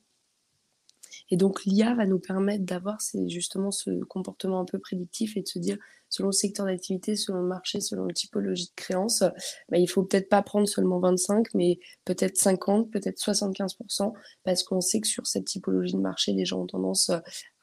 Et 1.29 1.37
donc 1.37 1.63
l'IA 1.65 1.93
va 1.95 2.05
nous 2.05 2.19
permettre 2.19 2.63
d'avoir 2.63 2.99
justement 3.27 3.71
ce 3.71 4.03
comportement 4.05 4.59
un 4.59 4.65
peu 4.65 4.79
prédictif 4.79 5.37
et 5.37 5.41
de 5.41 5.47
se 5.47 5.59
dire 5.59 5.77
selon 6.09 6.29
le 6.29 6.33
secteur 6.33 6.67
d'activité, 6.67 7.15
selon 7.15 7.41
le 7.41 7.47
marché, 7.47 7.81
selon 7.81 8.05
la 8.05 8.13
typologie 8.13 8.67
de 8.67 8.75
créance, 8.75 9.23
bah, 9.69 9.77
il 9.77 9.87
faut 9.87 10.03
peut-être 10.03 10.29
pas 10.29 10.43
prendre 10.43 10.67
seulement 10.67 10.99
25, 10.99 11.47
mais 11.55 11.79
peut-être 12.05 12.37
50, 12.37 12.91
peut-être 12.91 13.17
75%, 13.17 14.13
parce 14.43 14.63
qu'on 14.63 14.79
sait 14.79 15.01
que 15.01 15.07
sur 15.07 15.25
cette 15.25 15.45
typologie 15.45 15.93
de 15.93 15.99
marché, 15.99 16.33
les 16.33 16.45
gens 16.45 16.61
ont 16.61 16.67
tendance 16.67 17.11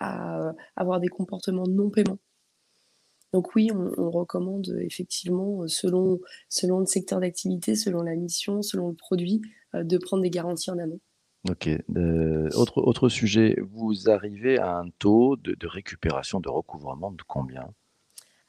à 0.01 0.53
avoir 0.75 0.99
des 0.99 1.09
comportements 1.09 1.67
non 1.69 1.91
paiement. 1.91 2.19
Donc 3.33 3.55
oui, 3.55 3.71
on, 3.73 4.11
recommande 4.11 4.77
effectivement, 4.81 5.67
selon, 5.69 6.21
selon 6.49 6.81
le 6.81 6.87
secteur 6.87 7.21
d'activité, 7.21 7.77
selon 7.77 8.03
la 8.03 8.17
mission, 8.17 8.63
selon 8.63 8.89
le 8.89 8.95
produit, 8.95 9.41
euh, 9.75 9.85
de 9.85 9.99
prendre 9.99 10.23
des 10.23 10.31
garanties 10.31 10.71
en 10.71 10.79
amont. 10.79 11.01
OK. 11.49 11.69
autre 12.55 12.83
autre 12.83 13.09
sujet, 13.09 13.57
vous 13.73 14.11
arrivez 14.11 14.59
à 14.59 14.77
un 14.79 14.91
taux 14.99 15.37
de 15.37 15.55
de 15.55 15.67
récupération, 15.67 16.39
de 16.41 16.51
recouvrement 16.51 17.11
de 17.13 17.23
combien? 17.23 17.73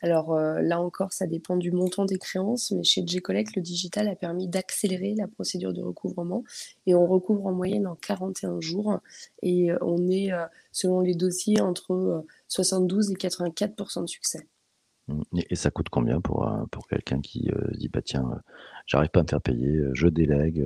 Alors, 0.04 0.34
heu, 0.36 0.62
là 0.62 0.80
encore, 0.82 1.14
ça 1.14 1.28
dépend 1.28 1.58
du 1.58 1.72
montant 1.72 2.06
des 2.06 2.18
créances, 2.18 2.72
mais 2.72 2.84
chez 2.84 3.04
Gcollect, 3.04 3.56
le 3.56 3.62
digital 3.62 4.08
a 4.08 4.16
permis 4.16 4.48
d'accélérer 4.48 5.14
la 5.16 5.28
procédure 5.28 5.74
de 5.74 5.82
recouvrement 5.82 6.44
et 6.88 6.96
on 6.96 7.06
recouvre 7.06 7.46
en 7.46 7.52
moyenne 7.54 7.86
en 7.88 7.96
41 7.96 8.60
jours 8.62 9.00
et 9.44 9.72
heu, 9.72 9.78
on 9.82 10.10
est, 10.10 10.32
selon 10.72 11.02
les 11.02 11.14
dossiers, 11.16 11.62
entre, 11.62 11.94
heu, 11.94 12.26
72 12.48 13.12
et 13.12 13.16
84% 13.16 14.02
de 14.02 14.08
succès. 14.10 14.48
Mmh 15.08 15.22
et 15.50 15.56
ça 15.56 15.72
coûte 15.72 15.90
combien 15.90 16.22
pour, 16.22 16.48
pour 16.72 16.88
quelqu'un 16.88 17.22
qui, 17.22 17.50
dit: 17.74 17.90
«Bah 17.90 18.02
tiens, 18.04 18.42
j'arrive 18.86 19.10
pas 19.10 19.20
à 19.22 19.24
me 19.24 19.28
faire 19.28 19.42
payer, 19.42 19.82
je 19.94 20.08
délègue, 20.08 20.64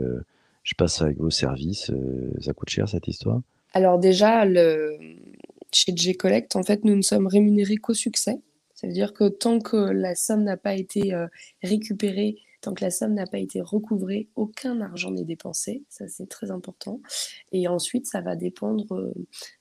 je 0.65 0.73
passe 0.75 1.01
avec 1.01 1.17
vos 1.17 1.29
services», 1.29 1.89
heu, 1.91 2.33
ça 2.41 2.51
coûte 2.51 2.69
cher 2.69 2.89
cette 2.89 3.07
histoire? 3.07 3.41
Alors 3.73 3.97
déjà, 3.99 4.45
chez 5.71 5.93
Gcollect, 5.93 6.55
en 6.55 6.63
fait, 6.63 6.83
nous 6.83 6.95
ne 6.95 7.01
sommes 7.01 7.27
rémunérés 7.27 7.77
qu'au 7.77 7.93
succès. 7.93 8.41
Ça 8.73 8.87
veut 8.87 8.93
dire 8.93 9.13
que 9.13 9.29
tant 9.29 9.59
que 9.59 9.77
la 9.77 10.15
somme 10.15 10.43
n'a 10.43 10.57
pas 10.57 10.75
été 10.75 11.13
euh, 11.13 11.27
récupérée, 11.63 12.37
tant 12.61 12.73
que 12.73 12.83
la 12.83 12.91
somme 12.91 13.13
n'a 13.13 13.25
pas 13.25 13.39
été 13.39 13.61
recouvrée, 13.61 14.27
aucun 14.35 14.81
argent 14.81 15.11
n'est 15.11 15.23
dépensé. 15.23 15.83
Ça, 15.89 16.07
c'est 16.07 16.27
très 16.27 16.51
important. 16.51 17.01
Et 17.51 17.67
ensuite, 17.67 18.05
ça 18.05 18.21
va 18.21 18.35
dépendre 18.35 18.95
euh, 18.95 19.13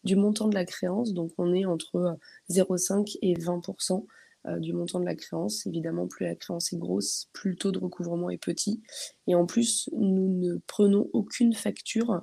du 0.02 0.16
montant 0.16 0.48
de 0.48 0.54
la 0.54 0.64
créance. 0.64 1.12
Donc, 1.12 1.32
on 1.38 1.54
est 1.54 1.64
entre 1.64 2.18
0,5 2.50 3.00
euh, 3.00 3.18
et 3.22 3.34
20 3.34 3.68
du 4.58 4.72
montant 4.72 5.00
de 5.00 5.04
la 5.04 5.14
créance. 5.14 5.66
Évidemment, 5.66 6.06
plus 6.06 6.26
la 6.26 6.34
créance 6.34 6.72
est 6.72 6.76
grosse, 6.76 7.28
plus 7.32 7.50
le 7.50 7.56
taux 7.56 7.72
de 7.72 7.78
recouvrement 7.78 8.30
est 8.30 8.38
petit. 8.38 8.82
Et 9.26 9.34
en 9.34 9.46
plus, 9.46 9.88
nous 9.96 10.28
ne 10.28 10.56
prenons 10.66 11.08
aucune 11.12 11.54
facture 11.54 12.22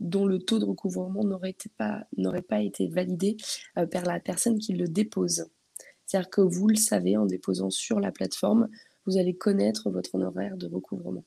dont 0.00 0.26
le 0.26 0.38
taux 0.38 0.58
de 0.58 0.64
recouvrement 0.64 1.24
n'aurait 1.24 1.56
pas, 1.76 2.06
pas 2.48 2.60
été 2.60 2.88
validé 2.88 3.36
par 3.90 4.04
la 4.04 4.20
personne 4.20 4.58
qui 4.58 4.74
le 4.74 4.88
dépose. 4.88 5.46
C'est-à-dire 6.08 6.30
que 6.30 6.40
vous 6.40 6.68
le 6.68 6.76
savez, 6.76 7.16
en 7.16 7.26
déposant 7.26 7.70
sur 7.70 8.00
la 8.00 8.10
plateforme, 8.10 8.68
vous 9.06 9.18
allez 9.18 9.34
connaître 9.34 9.90
votre 9.90 10.14
honoraire 10.14 10.56
de 10.56 10.66
recouvrement. 10.66 11.24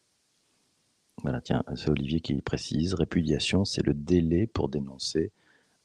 Voilà, 1.21 1.41
tiens, 1.41 1.63
c'est 1.75 1.89
Olivier 1.89 2.19
qui 2.19 2.33
précise, 2.41 2.93
répudiation, 2.95 3.63
c'est 3.63 3.85
le 3.85 3.93
délai 3.93 4.47
pour 4.47 4.69
dénoncer 4.69 5.31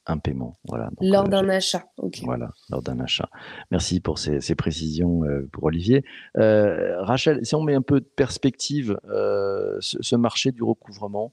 un 0.07 0.19
paiement. 0.19 0.57
Voilà, 0.65 0.91
lors 1.01 1.27
euh, 1.27 1.29
d'un 1.29 1.49
achat, 1.49 1.91
Voilà, 2.23 2.53
lors 2.71 2.83
d'un 2.83 3.01
achat. 3.01 3.29
Merci 3.71 4.01
pour 4.01 4.19
ces, 4.19 4.55
précisions 4.55 5.25
euh, 5.25 5.49
pour 5.53 5.65
Olivier. 5.65 6.05
Euh, 6.39 7.03
Rachel, 7.03 7.45
si 7.45 7.55
on 7.55 7.63
met 7.63 7.75
un 7.75 7.83
peu 7.83 8.01
de 8.01 8.07
perspective, 8.07 8.99
ce, 9.07 10.17
marché 10.17 10.53
du 10.53 10.63
recouvrement, 10.63 11.33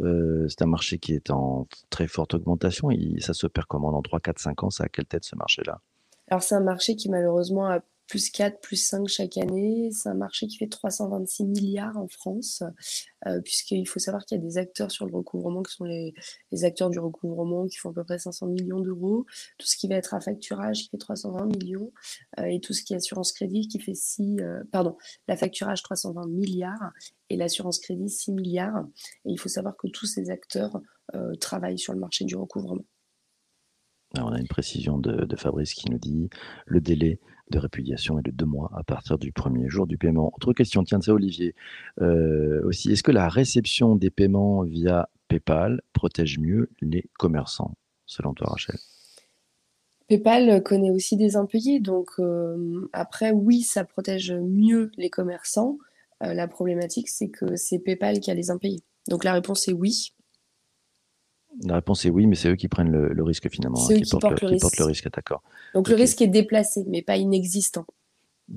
c'est 0.00 0.62
un 0.62 0.66
marché 0.66 0.98
qui 0.98 1.14
est 1.14 1.30
en 1.30 1.66
très 1.90 2.06
forte 2.06 2.34
augmentation. 2.34 2.90
Et 2.90 3.20
ça 3.20 3.34
se 3.34 3.46
perd 3.46 3.66
comment 3.66 3.92
dans 3.92 4.02
3, 4.02 4.20
4, 4.20 4.38
5 4.38 4.64
ans? 4.64 4.70
Ça 4.70 4.84
a 4.84 4.88
quelle 4.88 5.06
tête 5.06 5.24
ce 5.24 5.36
marché-là? 5.36 5.80
Alors 6.28 6.42
c'est 6.42 6.54
un 6.54 6.60
marché 6.60 6.96
qui 6.96 7.10
malheureusement 7.10 7.66
a 7.66 7.80
plus 8.06 8.30
4, 8.30 8.60
plus 8.60 8.76
5 8.76 9.08
chaque 9.08 9.36
année. 9.36 9.90
C'est 9.92 10.08
un 10.08 10.14
marché 10.14 10.46
qui 10.46 10.56
fait 10.56 10.68
326 10.68 11.44
milliards 11.44 11.96
en 11.96 12.08
France, 12.08 12.62
euh, 13.26 13.40
puisqu'il 13.40 13.86
faut 13.88 13.98
savoir 13.98 14.24
qu'il 14.24 14.38
y 14.38 14.40
a 14.40 14.44
des 14.44 14.58
acteurs 14.58 14.90
sur 14.90 15.06
le 15.06 15.14
recouvrement 15.14 15.62
qui 15.62 15.74
sont 15.74 15.84
les, 15.84 16.14
acteurs 16.64 16.90
du 16.90 16.98
recouvrement 16.98 17.66
qui 17.66 17.76
font 17.76 17.90
à 17.90 17.92
peu 17.92 18.04
près 18.04 18.18
500 18.18 18.46
millions 18.46 18.80
d'euros. 18.80 19.26
Tout 19.58 19.66
ce 19.66 19.76
qui 19.76 19.88
va 19.88 19.96
être 19.96 20.14
à 20.14 20.20
facturage 20.20 20.82
qui 20.82 20.88
fait 20.90 20.98
320 20.98 21.46
millions, 21.46 21.92
euh, 22.38 22.44
et 22.44 22.60
tout 22.60 22.72
ce 22.72 22.82
qui 22.82 22.94
est 22.94 22.96
assurance 22.96 23.32
crédit 23.32 23.68
qui 23.68 23.80
fait 23.80 23.94
6, 23.94 24.40
euh, 24.40 24.62
pardon, 24.70 24.96
la 25.28 25.36
facturage 25.36 25.82
320 25.82 26.26
milliards 26.28 26.92
et 27.30 27.36
l'assurance 27.36 27.78
crédit 27.78 28.08
6 28.08 28.32
milliards. 28.32 28.86
Et 29.24 29.30
il 29.30 29.38
faut 29.38 29.48
savoir 29.48 29.76
que 29.76 29.88
tous 29.88 30.06
ces 30.06 30.30
acteurs 30.30 30.80
travaillent 31.38 31.78
sur 31.78 31.92
le 31.92 32.00
marché 32.00 32.24
du 32.24 32.34
recouvrement 32.34 32.82
on 34.22 34.32
a 34.32 34.38
une 34.38 34.48
précision 34.48 34.98
de, 34.98 35.36
Fabrice 35.36 35.74
qui 35.74 35.90
nous 35.90 35.98
dit 35.98 36.30
le 36.66 36.80
délai 36.80 37.20
de 37.50 37.58
répudiation 37.58 38.18
est 38.18 38.22
de 38.22 38.30
deux 38.30 38.46
mois 38.46 38.70
à 38.74 38.82
partir 38.82 39.18
du 39.18 39.32
premier 39.32 39.68
jour 39.68 39.86
du 39.86 39.98
paiement. 39.98 40.32
Autre 40.34 40.52
question, 40.52 40.82
tiens, 40.84 41.00
c'est 41.00 41.10
Olivier 41.10 41.54
euh, 42.00 42.62
aussi. 42.64 42.92
Est-ce 42.92 43.02
que 43.02 43.12
la 43.12 43.28
réception 43.28 43.96
des 43.96 44.10
paiements 44.10 44.62
via 44.62 45.08
PayPal 45.28 45.82
protège 45.92 46.38
mieux 46.38 46.70
les 46.80 47.04
commerçants, 47.18 47.76
selon 48.06 48.34
toi, 48.34 48.48
Rachel? 48.50 48.76
PayPal 50.06 50.62
connaît 50.62 50.90
aussi 50.90 51.16
des 51.16 51.36
impayés, 51.36 51.80
donc 51.80 52.10
euh, 52.18 52.88
après, 52.92 53.30
oui, 53.30 53.62
ça 53.62 53.84
protège 53.84 54.32
mieux 54.32 54.90
les 54.96 55.08
commerçants. 55.08 55.78
Euh, 56.22 56.34
la 56.34 56.46
problématique, 56.46 57.08
c'est 57.08 57.28
que 57.28 57.56
c'est 57.56 57.78
PayPal 57.78 58.20
qui 58.20 58.30
a 58.30 58.34
les 58.34 58.50
impayés. 58.50 58.82
Donc 59.08 59.24
la 59.24 59.32
réponse 59.32 59.66
est 59.68 59.72
oui. 59.72 60.14
La 61.62 61.74
réponse 61.74 62.04
est 62.04 62.10
oui, 62.10 62.26
mais 62.26 62.34
c'est 62.34 62.50
eux 62.50 62.56
qui 62.56 62.68
prennent 62.68 62.90
le, 62.90 63.22
risque 63.22 63.48
finalement. 63.48 63.76
C'est 63.76 63.94
hein, 63.94 63.98
eux 63.98 64.00
qui, 64.00 64.10
portent, 64.10 64.40
le, 64.78 64.84
risque. 64.84 65.10
d'accord. 65.14 65.42
Donc 65.74 65.88
le 65.88 65.94
risque 65.94 66.20
est 66.20 66.28
déplacé, 66.28 66.84
mais 66.88 67.02
pas 67.02 67.16
inexistant. 67.16 67.86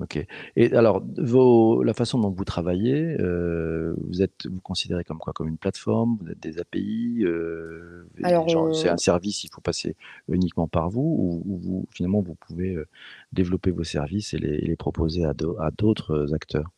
Ok. 0.00 0.26
Et 0.56 0.72
alors, 0.74 1.02
vos, 1.16 1.82
la 1.82 1.94
façon 1.94 2.18
dont 2.18 2.28
vous 2.28 2.44
travaillez, 2.44 3.16
euh, 3.20 3.94
vous 4.06 4.20
êtes, 4.20 4.46
vous 4.46 4.60
considérez 4.60 5.02
comme 5.02 5.18
quoi 5.18 5.32
Comme 5.32 5.48
une 5.48 5.56
plateforme? 5.56 6.18
Vous 6.20 6.30
êtes 6.30 6.40
des 6.40 6.58
API 6.58 7.20
euh, 7.22 8.06
Alors, 8.22 8.74
c'est 8.74 8.90
un 8.90 8.98
service, 8.98 9.44
il 9.44 9.50
faut 9.50 9.62
passer 9.62 9.96
uniquement 10.28 10.68
par 10.68 10.90
vous, 10.90 11.42
ou, 11.46 11.58
vous, 11.58 11.86
finalement 11.90 12.20
vous 12.20 12.34
pouvez 12.34 12.74
euh, 12.74 12.86
développer 13.32 13.70
vos 13.70 13.84
services 13.84 14.34
et 14.34 14.38
les, 14.38 14.76
proposer 14.76 15.24
à 15.24 15.32
d'autres 15.32 16.34
acteurs? 16.34 16.70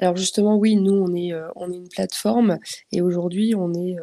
Alors 0.00 0.16
justement, 0.16 0.58
oui, 0.58 0.74
nous, 0.74 0.92
on 0.92 1.14
est, 1.14 1.32
on 1.54 1.70
est 1.70 1.76
une 1.76 1.88
plateforme 1.88 2.58
et 2.90 3.00
aujourd'hui, 3.00 3.54
on 3.54 3.72
est 3.72 3.96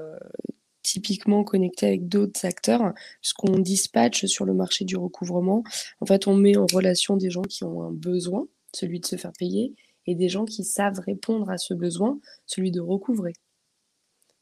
typiquement 0.87 1.43
connecté 1.43 1.85
avec 1.85 2.07
d'autres 2.07 2.45
acteurs, 2.45 2.93
puisqu'on 3.21 3.59
dispatche 3.59 4.25
sur 4.25 4.45
le 4.45 4.53
marché 4.53 4.85
du 4.85 4.95
recouvrement. 4.95 5.63
En 5.99 6.05
fait, 6.05 6.27
on 6.27 6.35
met 6.35 6.55
en 6.55 6.65
relation 6.65 7.17
des 7.17 7.29
gens 7.29 7.41
qui 7.41 7.65
ont 7.65 7.83
un 7.83 7.91
besoin, 7.91 8.47
celui 8.73 9.01
de 9.01 9.05
se 9.05 9.17
faire 9.17 9.33
payer, 9.37 9.73
et 10.05 10.15
des 10.15 10.29
gens 10.29 10.45
qui 10.45 10.63
savent 10.63 10.99
répondre 10.99 11.49
à 11.49 11.57
ce 11.57 11.73
besoin, 11.73 12.19
celui 12.45 12.71
de 12.71 12.79
recouvrer. 12.79 13.33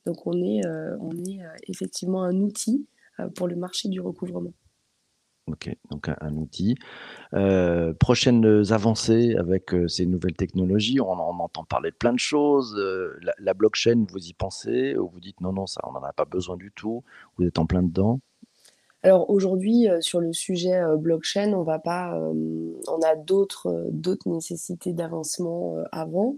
Donc 0.05 0.27
on 0.27 0.39
est, 0.43 0.63
euh, 0.67 0.95
euh, 0.99 1.55
effectivement 1.67 2.23
un 2.23 2.35
outil 2.35 2.85
euh, 3.19 3.27
pour 3.29 3.47
le 3.47 3.55
marché 3.55 3.89
du 3.89 3.99
recouvrement. 3.99 4.53
Ok, 5.47 5.69
donc 5.91 6.09
un, 6.09 6.35
outil. 6.37 6.75
Euh, 7.35 7.93
prochaines 7.93 8.63
avancées 8.71 9.35
avec 9.35 9.75
euh, 9.75 9.87
ces 9.87 10.07
nouvelles 10.07 10.35
technologies, 10.35 10.99
on, 10.99 11.11
en 11.11 11.39
entend 11.39 11.63
parler 11.63 11.91
de 11.91 11.95
plein 11.95 12.13
de 12.13 12.19
choses. 12.19 12.75
Euh, 12.79 13.19
la, 13.37 13.53
blockchain, 13.53 14.05
vous 14.09 14.27
y 14.27 14.33
pensez 14.33 14.97
ou 14.97 15.07
vous 15.07 15.19
dites 15.19 15.39
non, 15.41 15.53
non, 15.53 15.67
ça, 15.67 15.81
on 15.83 15.91
n'en 15.91 16.01
a 16.01 16.13
pas 16.13 16.25
besoin 16.25 16.57
du 16.57 16.71
tout. 16.71 17.03
Vous 17.37 17.45
êtes 17.45 17.59
en 17.59 17.67
plein 17.67 17.83
dedans? 17.83 18.19
Alors 19.03 19.29
aujourd'hui, 19.29 19.85
sur 19.99 20.19
le 20.19 20.33
sujet 20.33 20.81
blockchain, 20.97 21.53
on 21.53 21.61
va 21.61 21.77
pas, 21.77 22.19
on 22.19 22.99
a 23.05 23.15
d'autres 23.15 23.85
nécessités 24.25 24.93
d'avancement 24.93 25.75
avant. 25.91 26.37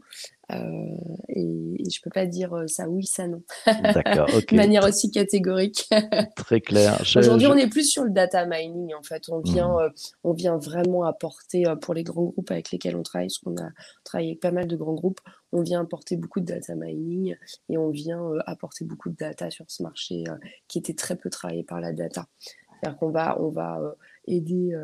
Euh, 0.53 0.95
et, 1.27 1.89
je 1.89 2.01
peux 2.01 2.09
pas 2.09 2.25
dire 2.25 2.53
euh, 2.53 2.67
ça 2.67 2.89
oui, 2.89 3.05
ça 3.05 3.27
non. 3.27 3.41
D'accord, 3.65 4.27
De 4.49 4.55
manière 4.55 4.85
aussi 4.85 5.11
catégorique. 5.11 5.89
Très 6.35 6.61
clair. 6.61 7.01
Aujourd'hui, 7.15 7.47
on 7.47 7.55
est 7.55 7.69
plus 7.69 7.89
sur 7.89 8.03
le 8.03 8.09
data 8.09 8.45
mining. 8.45 8.93
En 8.93 9.03
fait, 9.03 9.29
on 9.29 9.39
vient, 9.39 9.73
hmm. 9.73 9.79
euh, 9.79 9.89
on 10.23 10.33
vient 10.33 10.57
vraiment 10.57 11.03
apporter 11.03 11.65
pour 11.81 11.93
les 11.93 12.03
grands 12.03 12.25
groupes 12.25 12.51
avec 12.51 12.71
lesquels 12.71 12.95
on 12.95 13.03
travaille, 13.03 13.27
parce 13.27 13.39
qu'on 13.39 13.57
a 13.57 13.69
travaillé 14.03 14.31
avec 14.31 14.41
pas 14.41 14.51
mal 14.51 14.67
de 14.67 14.75
grands 14.75 14.93
groupes, 14.93 15.19
on 15.51 15.61
vient 15.61 15.81
apporter 15.81 16.17
beaucoup 16.17 16.39
de 16.39 16.45
data 16.45 16.75
mining 16.75 17.35
et 17.69 17.77
on 17.77 17.89
vient 17.89 18.31
apporter 18.45 18.85
beaucoup 18.85 19.09
de 19.09 19.15
data 19.15 19.49
sur 19.49 19.65
ce 19.69 19.83
marché 19.83 20.25
qui 20.67 20.77
était 20.77 20.93
très 20.93 21.15
peu 21.15 21.29
travaillé 21.29 21.63
par 21.63 21.79
la 21.79 21.93
data. 21.93 22.27
C'est-à-dire 22.39 22.99
qu'on 22.99 23.09
va, 23.09 23.41
on 23.41 23.49
va 23.49 23.95
aider 24.27 24.75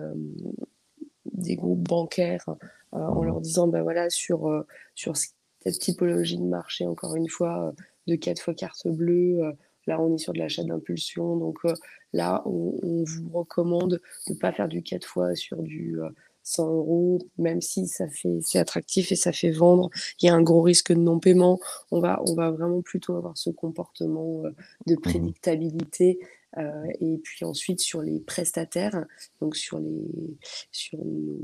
des 1.25 1.55
groupes 1.55 1.88
bancaires 1.88 2.46
en 2.91 3.22
hmm. 3.22 3.25
leur 3.25 3.41
disant, 3.41 3.67
ben 3.67 3.82
voilà, 3.82 4.10
sur, 4.10 4.65
sur 4.96 5.17
ce 5.17 5.27
cette 5.63 5.79
typologie 5.79 6.38
de 6.38 6.43
marché, 6.43 6.86
encore 6.86 7.15
une 7.15 7.29
fois, 7.29 7.67
euh, 7.67 7.72
de 8.08 8.15
4 8.15 8.41
fois 8.41 8.53
carte 8.53 8.88
bleue. 8.88 9.43
Euh, 9.43 9.51
là, 9.88 10.00
on 10.00 10.15
est 10.15 10.17
sur 10.17 10.34
de 10.34 10.39
l'achat 10.39 10.63
d'impulsion. 10.63 11.38
Donc 11.38 11.60
euh, 11.65 11.74
là, 12.13 12.43
on, 12.46 13.03
vous 13.03 13.29
recommande 13.32 14.01
de 14.27 14.34
ne 14.34 14.39
pas 14.39 14.51
faire 14.51 14.67
du 14.67 14.84
4 14.84 15.05
fois 15.05 15.36
sur 15.36 15.62
du 15.62 15.98
100 16.43 16.74
euros, 16.74 17.20
même 17.38 17.62
si 17.62 17.88
ça 17.88 18.08
fait, 18.10 18.39
c'est 18.41 18.60
attractif 18.60 19.12
et 19.12 19.15
ça 19.15 19.32
fait 19.32 19.51
vendre. 19.51 19.89
Il 20.22 20.25
y 20.25 20.29
a 20.29 20.36
un 20.36 20.41
gros 20.41 20.62
risque 20.62 20.91
de 20.91 21.00
non-paiement. 21.00 21.60
On 21.91 22.00
va, 22.00 22.22
on 22.27 22.34
va 22.34 22.51
vraiment 22.51 22.82
plutôt 22.82 23.15
avoir 23.15 23.38
ce 23.38 23.50
comportement 23.50 24.43
de 24.86 24.96
mmh 24.96 25.01
prédictabilité 25.01 26.20
euh, 26.57 26.86
et 27.00 27.17
puis 27.17 27.45
ensuite 27.45 27.79
sur 27.79 28.01
les 28.01 28.19
prestataires, 28.19 29.05
donc 29.41 29.55
sur 29.55 29.79
les 29.79 30.38
sur 30.72 31.00
nos 31.03 31.39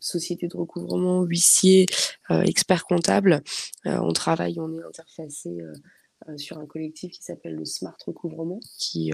sociétés 0.00 0.48
de 0.48 0.56
recouvrement, 0.56 1.22
huissiers, 1.22 1.86
euh, 2.30 2.42
experts 2.42 2.84
comptables, 2.84 3.42
euh, 3.86 3.98
on 4.00 4.12
travaille, 4.12 4.58
on 4.58 4.72
est 4.72 4.82
interfacé 4.82 5.58
sur 6.36 6.58
un 6.58 6.66
collectif 6.66 7.12
qui 7.12 7.22
s'appelle 7.22 7.54
le 7.54 7.66
Smart 7.66 7.96
Recouvrement, 8.06 8.58
qui, 8.78 9.12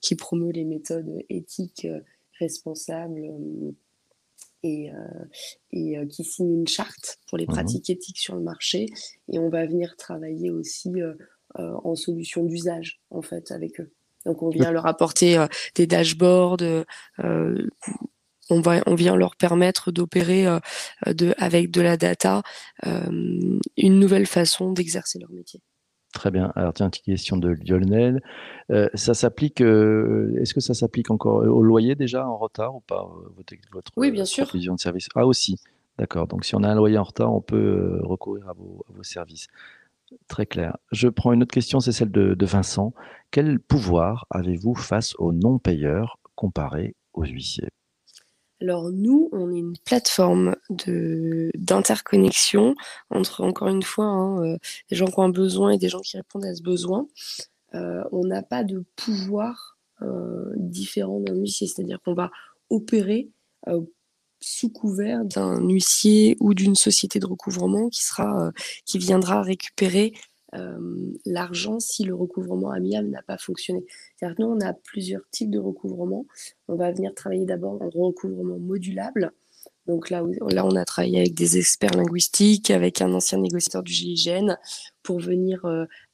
qui 0.00 0.14
promeut 0.14 0.52
les 0.52 0.64
méthodes 0.64 1.10
éthiques, 1.30 1.88
responsables 2.38 3.22
et, 4.62 4.90
et 5.72 6.06
qui 6.08 6.24
signe 6.24 6.52
une 6.52 6.68
charte 6.68 7.18
pour 7.26 7.38
les 7.38 7.46
mmh 7.46 7.52
pratiques 7.52 7.90
éthiques 7.90 8.18
sur 8.18 8.36
le 8.36 8.42
marché. 8.42 8.86
Et 9.32 9.38
on 9.38 9.48
va 9.48 9.66
venir 9.66 9.96
travailler 9.96 10.50
aussi 10.50 10.92
en 11.54 11.96
solution 11.96 12.44
d'usage, 12.44 13.00
en 13.10 13.22
fait, 13.22 13.50
avec 13.50 13.80
eux. 13.80 13.90
Donc, 14.26 14.42
on 14.42 14.50
vient 14.50 14.70
leur 14.70 14.86
apporter 14.86 15.44
des 15.74 15.86
dashboards, 15.86 16.58
on, 17.18 18.60
va, 18.60 18.82
on 18.86 18.94
vient 18.94 19.16
leur 19.16 19.36
permettre 19.36 19.90
d'opérer 19.92 20.46
de, 21.06 21.34
avec 21.38 21.70
de 21.70 21.80
la 21.80 21.96
data 21.96 22.42
une 22.84 23.60
nouvelle 23.98 24.26
façon 24.26 24.72
d'exercer 24.72 25.18
leur 25.18 25.30
métier. 25.30 25.60
Très 26.12 26.30
bien. 26.30 26.52
Alors 26.56 26.74
tiens, 26.74 26.90
petite 26.90 27.06
question 27.06 27.38
de 27.38 27.56
Lionel. 27.66 28.22
Euh, 28.70 28.88
ça 28.94 29.14
s'applique. 29.14 29.62
Euh, 29.62 30.36
est-ce 30.40 30.52
que 30.52 30.60
ça 30.60 30.74
s'applique 30.74 31.10
encore 31.10 31.36
au 31.36 31.62
loyer 31.62 31.94
déjà 31.94 32.26
en 32.28 32.36
retard 32.36 32.74
ou 32.74 32.80
pas 32.80 33.10
euh, 33.10 33.30
votre, 33.72 33.90
Oui, 33.96 34.10
bien 34.10 34.26
sûr. 34.26 34.46
de 34.52 34.76
service? 34.78 35.08
Ah 35.14 35.26
aussi. 35.26 35.58
D'accord. 35.98 36.26
Donc 36.26 36.44
si 36.44 36.54
on 36.54 36.62
a 36.62 36.68
un 36.68 36.74
loyer 36.74 36.98
en 36.98 37.02
retard, 37.02 37.34
on 37.34 37.40
peut 37.40 37.98
recourir 38.02 38.48
à 38.48 38.52
vos, 38.52 38.84
services. 39.02 39.48
Très 40.28 40.46
clair. 40.46 40.76
Je 40.90 41.08
prends 41.08 41.32
une 41.32 41.42
autre 41.42 41.52
question, 41.52 41.80
c'est 41.80 41.92
celle 41.92 42.10
de, 42.10 42.44
Vincent. 42.44 42.94
Quel 43.30 43.58
pouvoir 43.58 44.26
avez-vous 44.30 44.74
face 44.74 45.14
aux 45.18 45.32
non-payeurs 45.32 46.18
comparé 46.34 46.96
aux 47.12 47.24
huissiers? 47.24 47.68
Alors 48.60 48.90
nous, 48.90 49.28
on 49.32 49.52
est 49.52 49.58
une 49.58 49.76
plateforme 49.84 50.54
d'interconnexion 50.70 52.74
entre, 53.10 53.42
encore 53.42 53.68
une 53.68 53.82
fois, 53.82 54.04
hein, 54.04 54.44
euh, 54.44 54.56
des 54.88 54.96
gens 54.96 55.06
qui 55.06 55.18
ont 55.18 55.24
un 55.24 55.30
besoin 55.30 55.70
et 55.70 55.78
des 55.78 55.88
gens 55.88 56.00
qui 56.00 56.16
répondent 56.16 56.44
à 56.44 56.54
ce 56.54 56.62
besoin. 56.62 57.08
Euh, 57.74 58.04
on 58.12 58.24
n'a 58.24 58.42
pas 58.42 58.62
de 58.62 58.84
pouvoir 58.94 59.78
euh, 60.02 60.52
différent 60.56 61.18
d'un 61.20 61.34
huissier, 61.34 61.66
c'est-à-dire 61.66 61.98
qu'on 62.04 62.14
va 62.14 62.30
opérer 62.70 63.30
sous 64.42 64.68
couvert 64.68 65.24
d'un 65.24 65.60
huissier 65.66 66.36
ou 66.40 66.52
d'une 66.52 66.74
société 66.74 67.18
de 67.18 67.26
recouvrement 67.26 67.88
qui 67.88 68.04
sera, 68.04 68.52
qui 68.84 68.98
viendra 68.98 69.42
récupérer 69.42 70.12
l'argent 71.24 71.80
si 71.80 72.04
le 72.04 72.14
recouvrement 72.14 72.70
amiable 72.70 73.08
n'a 73.08 73.22
pas 73.22 73.38
fonctionné. 73.38 73.84
C'est-à-dire 74.16 74.36
que 74.36 74.42
nous, 74.42 74.48
on 74.48 74.60
a 74.60 74.74
plusieurs 74.74 75.22
types 75.30 75.50
de 75.50 75.58
recouvrement. 75.58 76.26
On 76.68 76.76
va 76.76 76.92
venir 76.92 77.14
travailler 77.14 77.46
d'abord 77.46 77.80
en 77.80 77.88
recouvrement 77.88 78.58
modulable. 78.58 79.32
Donc 79.86 80.10
là, 80.10 80.22
là, 80.50 80.66
on 80.66 80.76
a 80.76 80.84
travaillé 80.84 81.20
avec 81.20 81.34
des 81.34 81.56
experts 81.56 81.94
linguistiques, 81.94 82.70
avec 82.70 83.00
un 83.00 83.14
ancien 83.14 83.38
négociateur 83.38 83.82
du 83.82 83.92
GIGN 83.92 84.56
pour 85.02 85.20
venir 85.20 85.64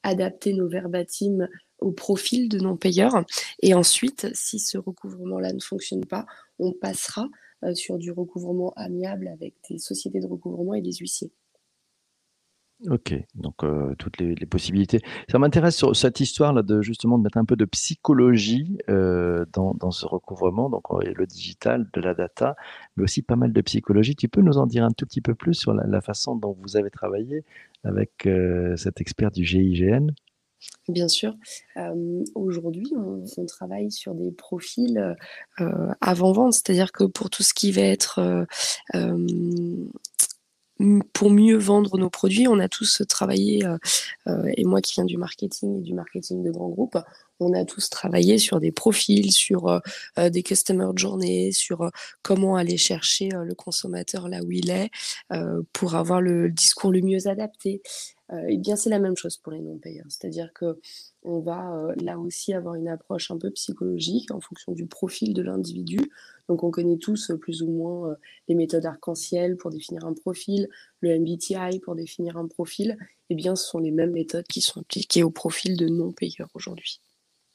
adapter 0.03 0.53
nos 0.53 0.69
verbatims 0.69 1.49
au 1.79 1.91
profil 1.91 2.49
de 2.49 2.59
non-payeurs. 2.59 3.25
Et 3.61 3.73
ensuite, 3.73 4.27
si 4.33 4.59
ce 4.59 4.77
recouvrement-là 4.77 5.53
ne 5.53 5.59
fonctionne 5.59 6.05
pas, 6.05 6.25
on 6.59 6.71
passera 6.71 7.27
sur 7.73 7.97
du 7.97 8.11
recouvrement 8.11 8.73
amiable 8.75 9.27
avec 9.27 9.55
des 9.69 9.77
sociétés 9.77 10.19
de 10.19 10.27
recouvrement 10.27 10.73
et 10.73 10.81
des 10.81 10.93
huissiers. 10.93 11.31
OK, 12.87 13.13
donc 13.35 13.65
euh, 13.65 13.93
toutes 13.97 14.19
les, 14.19 14.35
possibilités. 14.45 15.01
Ça 15.29 15.37
m'intéresse 15.37 15.75
sur 15.75 15.93
cette 15.97 16.21
histoire-là 16.21 16.61
de 16.61 16.81
justement 16.81 17.17
de 17.17 17.23
mettre 17.23 17.37
un 17.37 17.43
peu 17.43 17.57
de 17.57 17.65
psychologie 17.65 18.77
euh, 18.87 19.45
dans, 19.51 19.91
ce 19.91 20.05
recouvrement, 20.05 20.69
donc 20.69 20.83
le 21.03 21.25
digital, 21.25 21.89
de 21.93 21.99
la 21.99 22.13
data, 22.13 22.55
mais 22.95 23.03
aussi 23.03 23.21
pas 23.21 23.35
mal 23.35 23.51
de 23.51 23.61
psychologie. 23.61 24.15
Tu 24.15 24.29
peux 24.29 24.41
nous 24.41 24.57
en 24.57 24.65
dire 24.65 24.85
un 24.85 24.91
tout 24.91 25.05
petit 25.05 25.19
peu 25.19 25.35
plus 25.35 25.55
sur 25.55 25.73
la, 25.73 26.01
façon 26.01 26.37
dont 26.37 26.55
vous 26.61 26.77
avez 26.77 26.89
travaillé 26.89 27.43
avec 27.83 28.25
euh, 28.25 28.77
cet 28.77 29.01
expert 29.01 29.31
du 29.31 29.43
GIGN 29.43 30.11
Bien 30.87 31.07
sûr. 31.07 31.35
Aujourd'hui, 32.35 32.91
on, 32.95 33.45
travaille 33.45 33.91
sur 33.91 34.13
des 34.15 34.31
profils 34.31 35.15
avant-vente, 36.01 36.53
c'est-à-dire 36.53 36.91
que 36.91 37.03
pour 37.03 37.29
tout 37.29 37.43
ce 37.43 37.53
qui 37.53 37.71
va 37.71 37.81
être 37.81 38.45
pour 41.13 41.29
mieux 41.29 41.57
vendre 41.57 41.97
nos 41.97 42.09
produits, 42.09 42.47
on 42.47 42.59
a 42.59 42.69
tous 42.69 43.01
travaillé, 43.07 43.65
euh, 43.65 43.77
euh, 44.27 44.51
et 44.55 44.63
moi 44.63 44.81
qui 44.81 44.93
viens 44.93 45.03
du 45.03 45.17
marketing 45.17 45.79
et 45.79 45.81
du 45.81 45.93
marketing 45.93 46.41
de 46.41 46.51
grands 46.51 46.69
groupes, 46.69 46.97
on 47.41 47.53
a 47.53 47.65
tous 47.65 47.89
travaillé 47.89 48.37
sur 48.37 48.59
des 48.61 48.71
profils, 48.71 49.31
sur 49.31 49.67
euh, 49.67 50.29
des 50.29 50.41
customer 50.41 50.87
journées, 50.95 51.51
sur 51.51 51.89
comment 52.21 52.55
aller 52.55 52.77
chercher 52.77 53.29
le 53.29 53.55
consommateur 53.55 54.29
là 54.29 54.41
où 54.41 54.51
il 54.51 54.69
est 54.69 54.89
pour 55.73 55.95
avoir 55.95 56.21
le 56.21 56.49
discours 56.49 56.91
le 56.91 57.01
mieux 57.01 57.27
adapté. 57.27 57.81
Et 58.47 58.57
bien, 58.57 58.75
c'est 58.75 58.89
la 58.89 58.99
même 58.99 59.17
chose 59.17 59.37
pour 59.37 59.51
les 59.51 59.59
non-payeurs, 59.59 60.05
c'est-à-dire 60.09 60.53
que 60.53 60.79
on 61.23 61.39
va 61.39 61.87
là 61.97 62.17
aussi 62.17 62.53
avoir 62.53 62.75
une 62.75 62.87
approche 62.87 63.31
un 63.31 63.37
peu 63.37 63.49
psychologique 63.51 64.31
en 64.31 64.39
fonction 64.39 64.71
du 64.71 64.85
profil 64.85 65.33
de 65.33 65.41
l'individu. 65.41 65.99
Donc 66.49 66.63
on 66.63 66.71
connaît 66.71 66.97
tous 66.97 67.29
euh, 67.29 67.37
plus 67.37 67.61
ou 67.61 67.69
moins 67.69 68.09
euh, 68.09 68.15
les 68.47 68.55
méthodes 68.55 68.85
arc-en-ciel 68.85 69.55
pour 69.55 69.69
définir 69.69 70.05
un 70.05 70.13
profil, 70.13 70.67
le 70.99 71.17
MBTI 71.19 71.79
pour 71.79 71.95
définir 71.95 72.37
un 72.37 72.47
profil. 72.47 72.97
Eh 73.29 73.35
bien, 73.35 73.55
ce 73.55 73.67
sont 73.67 73.77
les 73.77 73.91
mêmes 73.91 74.11
méthodes 74.11 74.47
qui 74.47 74.59
sont 74.59 74.81
appliquées 74.81 75.23
au 75.23 75.29
profil 75.29 75.77
de 75.77 75.87
non-payeurs 75.87 76.49
aujourd'hui. 76.55 76.99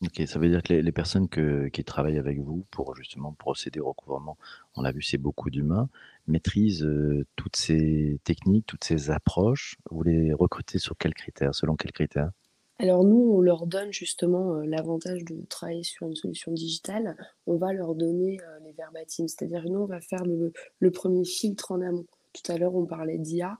Ok, 0.06 0.22
ça 0.26 0.38
veut 0.38 0.48
dire 0.48 0.62
que 0.62 0.74
les, 0.74 0.92
personnes 0.92 1.28
qui 1.28 1.84
travaillent 1.84 2.18
avec 2.18 2.38
vous 2.40 2.66
pour 2.70 2.94
justement 2.94 3.32
procéder 3.32 3.80
au 3.80 3.88
recouvrement, 3.88 4.36
on 4.74 4.82
l'a 4.82 4.92
vu, 4.92 5.02
c'est 5.02 5.18
beaucoup 5.18 5.50
d'humains, 5.50 5.88
maîtrisent 6.26 6.84
euh, 6.84 7.26
toutes 7.36 7.56
ces 7.56 8.18
techniques, 8.24 8.66
toutes 8.66 8.84
ces 8.84 9.10
approches. 9.10 9.76
Vous 9.90 10.02
les 10.02 10.32
recrutez 10.32 10.78
sur 10.78 10.96
quels 10.98 11.14
critères, 11.14 11.54
selon 11.54 11.76
quels 11.76 11.92
critères? 11.92 12.30
Alors 12.78 13.04
nous, 13.04 13.32
on 13.34 13.40
leur 13.40 13.66
donne 13.66 13.92
justement 13.92 14.56
euh, 14.56 14.64
l'avantage 14.66 15.24
de 15.24 15.42
travailler 15.48 15.84
sur 15.84 16.06
une 16.06 16.16
solution 16.16 16.52
digitale. 16.52 17.16
On 17.46 17.56
va 17.56 17.72
leur 17.72 17.94
donner 17.94 18.40
euh, 18.40 18.58
les 18.64 18.72
verbatims, 18.72 19.28
c'est-à-dire 19.28 19.64
nous, 19.64 19.80
on 19.80 19.86
va 19.86 20.00
faire 20.00 20.24
le, 20.24 20.90
premier 20.90 21.24
filtre 21.24 21.72
en 21.72 21.80
amont. 21.80 22.06
Tout 22.32 22.52
à 22.52 22.58
l'heure, 22.58 22.74
on 22.74 22.84
parlait 22.84 23.18
d'IA 23.18 23.58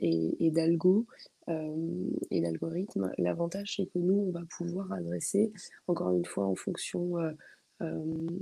et, 0.00 0.50
d'algo 0.52 1.06
et 2.30 2.40
d'algorithme. 2.40 3.10
L'avantage, 3.18 3.76
c'est 3.76 3.86
que 3.86 3.98
nous, 3.98 4.26
on 4.28 4.30
va 4.30 4.42
pouvoir 4.56 4.92
adresser, 4.92 5.52
encore 5.86 6.12
une 6.12 6.24
fois, 6.24 6.46
en 6.46 6.54
fonction 6.54 7.14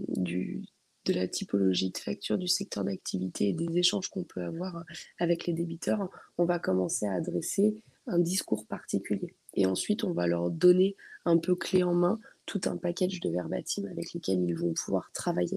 du, 0.09 0.64
de 1.07 1.12
la 1.12 1.29
typologie 1.29 1.90
de 1.90 1.99
facture, 1.99 2.37
du 2.37 2.49
secteur 2.49 2.85
d'activité 2.85 3.49
et 3.49 3.53
des 3.53 3.79
échanges 3.79 4.09
qu'on 4.09 4.25
peut 4.25 4.42
avoir 4.42 4.85
avec 5.19 5.47
les 5.47 5.53
débiteurs, 5.53 6.11
on 6.37 6.45
va 6.45 6.59
commencer 6.59 7.07
à 7.07 7.14
adresser 7.14 7.83
un 8.07 8.19
discours 8.19 8.66
particulier. 8.66 9.35
Et 9.55 9.66
ensuite, 9.66 10.05
on 10.05 10.12
va 10.12 10.27
leur 10.27 10.51
donner 10.51 10.97
un 11.25 11.38
peu 11.38 11.55
clé 11.55 11.83
en 11.83 11.95
main 11.95 12.21
tout 12.45 12.61
un 12.66 12.77
package 12.77 13.21
de 13.21 13.31
verbatim 13.31 13.87
avec 13.87 14.12
lesquels 14.12 14.40
ils 14.40 14.57
vont 14.57 14.75
pouvoir 14.75 15.11
travailler. 15.12 15.57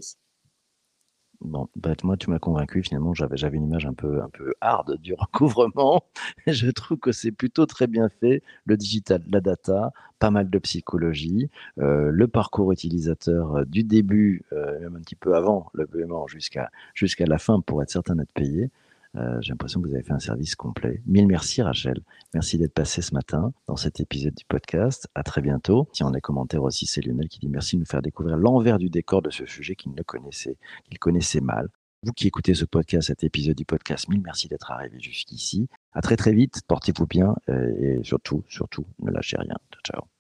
Bon, 1.41 1.69
bah, 1.77 1.93
moi, 2.03 2.17
tu 2.17 2.29
m'as 2.29 2.39
convaincu. 2.39 2.83
Finalement, 2.83 3.13
j'avais, 3.13 3.37
une 3.53 3.63
image 3.63 3.85
un 3.85 3.93
peu, 3.93 4.21
un 4.21 4.29
peu 4.29 4.53
hard 4.59 4.97
du 4.99 5.13
recouvrement. 5.13 6.03
Je 6.47 6.69
trouve 6.69 6.97
que 6.97 7.13
c'est 7.13 7.31
plutôt 7.31 7.65
très 7.65 7.87
bien 7.87 8.09
fait. 8.09 8.43
Le 8.65 8.75
digital, 8.75 9.23
la 9.29 9.39
data, 9.39 9.93
pas 10.19 10.31
mal 10.31 10.49
de 10.49 10.59
psychologie, 10.59 11.49
euh, 11.79 12.11
le 12.11 12.27
parcours 12.27 12.73
utilisateur 12.73 13.55
euh, 13.57 13.65
du 13.65 13.83
début, 13.83 14.43
euh, 14.51 14.79
même 14.81 14.97
un 14.97 14.99
petit 14.99 15.15
peu 15.15 15.33
avant 15.35 15.69
le 15.73 15.87
paiement 15.87 16.27
jusqu'à, 16.27 16.69
jusqu'à 16.93 17.25
la 17.25 17.37
fin 17.37 17.61
pour 17.61 17.81
être 17.81 17.89
certain 17.91 18.15
d'être 18.15 18.33
payé. 18.33 18.69
Euh, 19.15 19.39
j'ai 19.41 19.51
l'impression 19.51 19.81
que 19.81 19.87
vous 19.87 19.93
avez 19.93 20.03
fait 20.03 20.13
un 20.13 20.19
service 20.19 20.55
complet. 20.55 21.01
Mille 21.05 21.27
merci 21.27 21.61
Rachel. 21.61 21.99
Merci 22.33 22.57
d'être 22.57 22.73
passé 22.73 23.01
ce 23.01 23.13
matin 23.13 23.53
dans 23.67 23.75
cet 23.75 23.99
épisode 23.99 24.35
du 24.35 24.45
podcast. 24.45 25.07
À 25.15 25.23
très 25.23 25.41
bientôt. 25.41 25.89
Si 25.93 26.03
on 26.03 26.13
a 26.13 26.21
commentaires 26.21 26.63
aussi, 26.63 26.85
c'est 26.85 27.01
Lionel 27.01 27.27
qui 27.27 27.39
dit 27.39 27.49
merci 27.49 27.75
de 27.75 27.81
nous 27.81 27.85
faire 27.85 28.01
découvrir 28.01 28.37
l'envers 28.37 28.77
du 28.77 28.89
décor 28.89 29.21
de 29.21 29.29
ce 29.29 29.45
sujet 29.45 29.75
qu'il 29.75 29.93
ne 29.93 30.03
connaissait, 30.03 30.57
qu'il 30.85 30.99
connaissait 30.99 31.41
mal. 31.41 31.69
Vous 32.03 32.13
qui 32.13 32.27
écoutez 32.27 32.53
ce 32.53 32.63
podcast, 32.65 33.07
cet 33.07 33.23
épisode 33.23 33.55
du 33.55 33.65
podcast, 33.65 34.07
mille 34.07 34.21
merci 34.21 34.47
d'être 34.47 34.71
arrivé 34.71 34.99
jusqu'ici. 34.99 35.67
À 35.91 36.01
très 36.01 36.15
très 36.15 36.33
vite. 36.33 36.61
Portez-vous 36.67 37.07
bien 37.07 37.35
euh, 37.49 37.99
et 37.99 38.03
surtout, 38.03 38.43
surtout, 38.47 38.85
ne 38.99 39.11
lâchez 39.11 39.37
rien. 39.37 39.55
Ciao. 39.83 40.09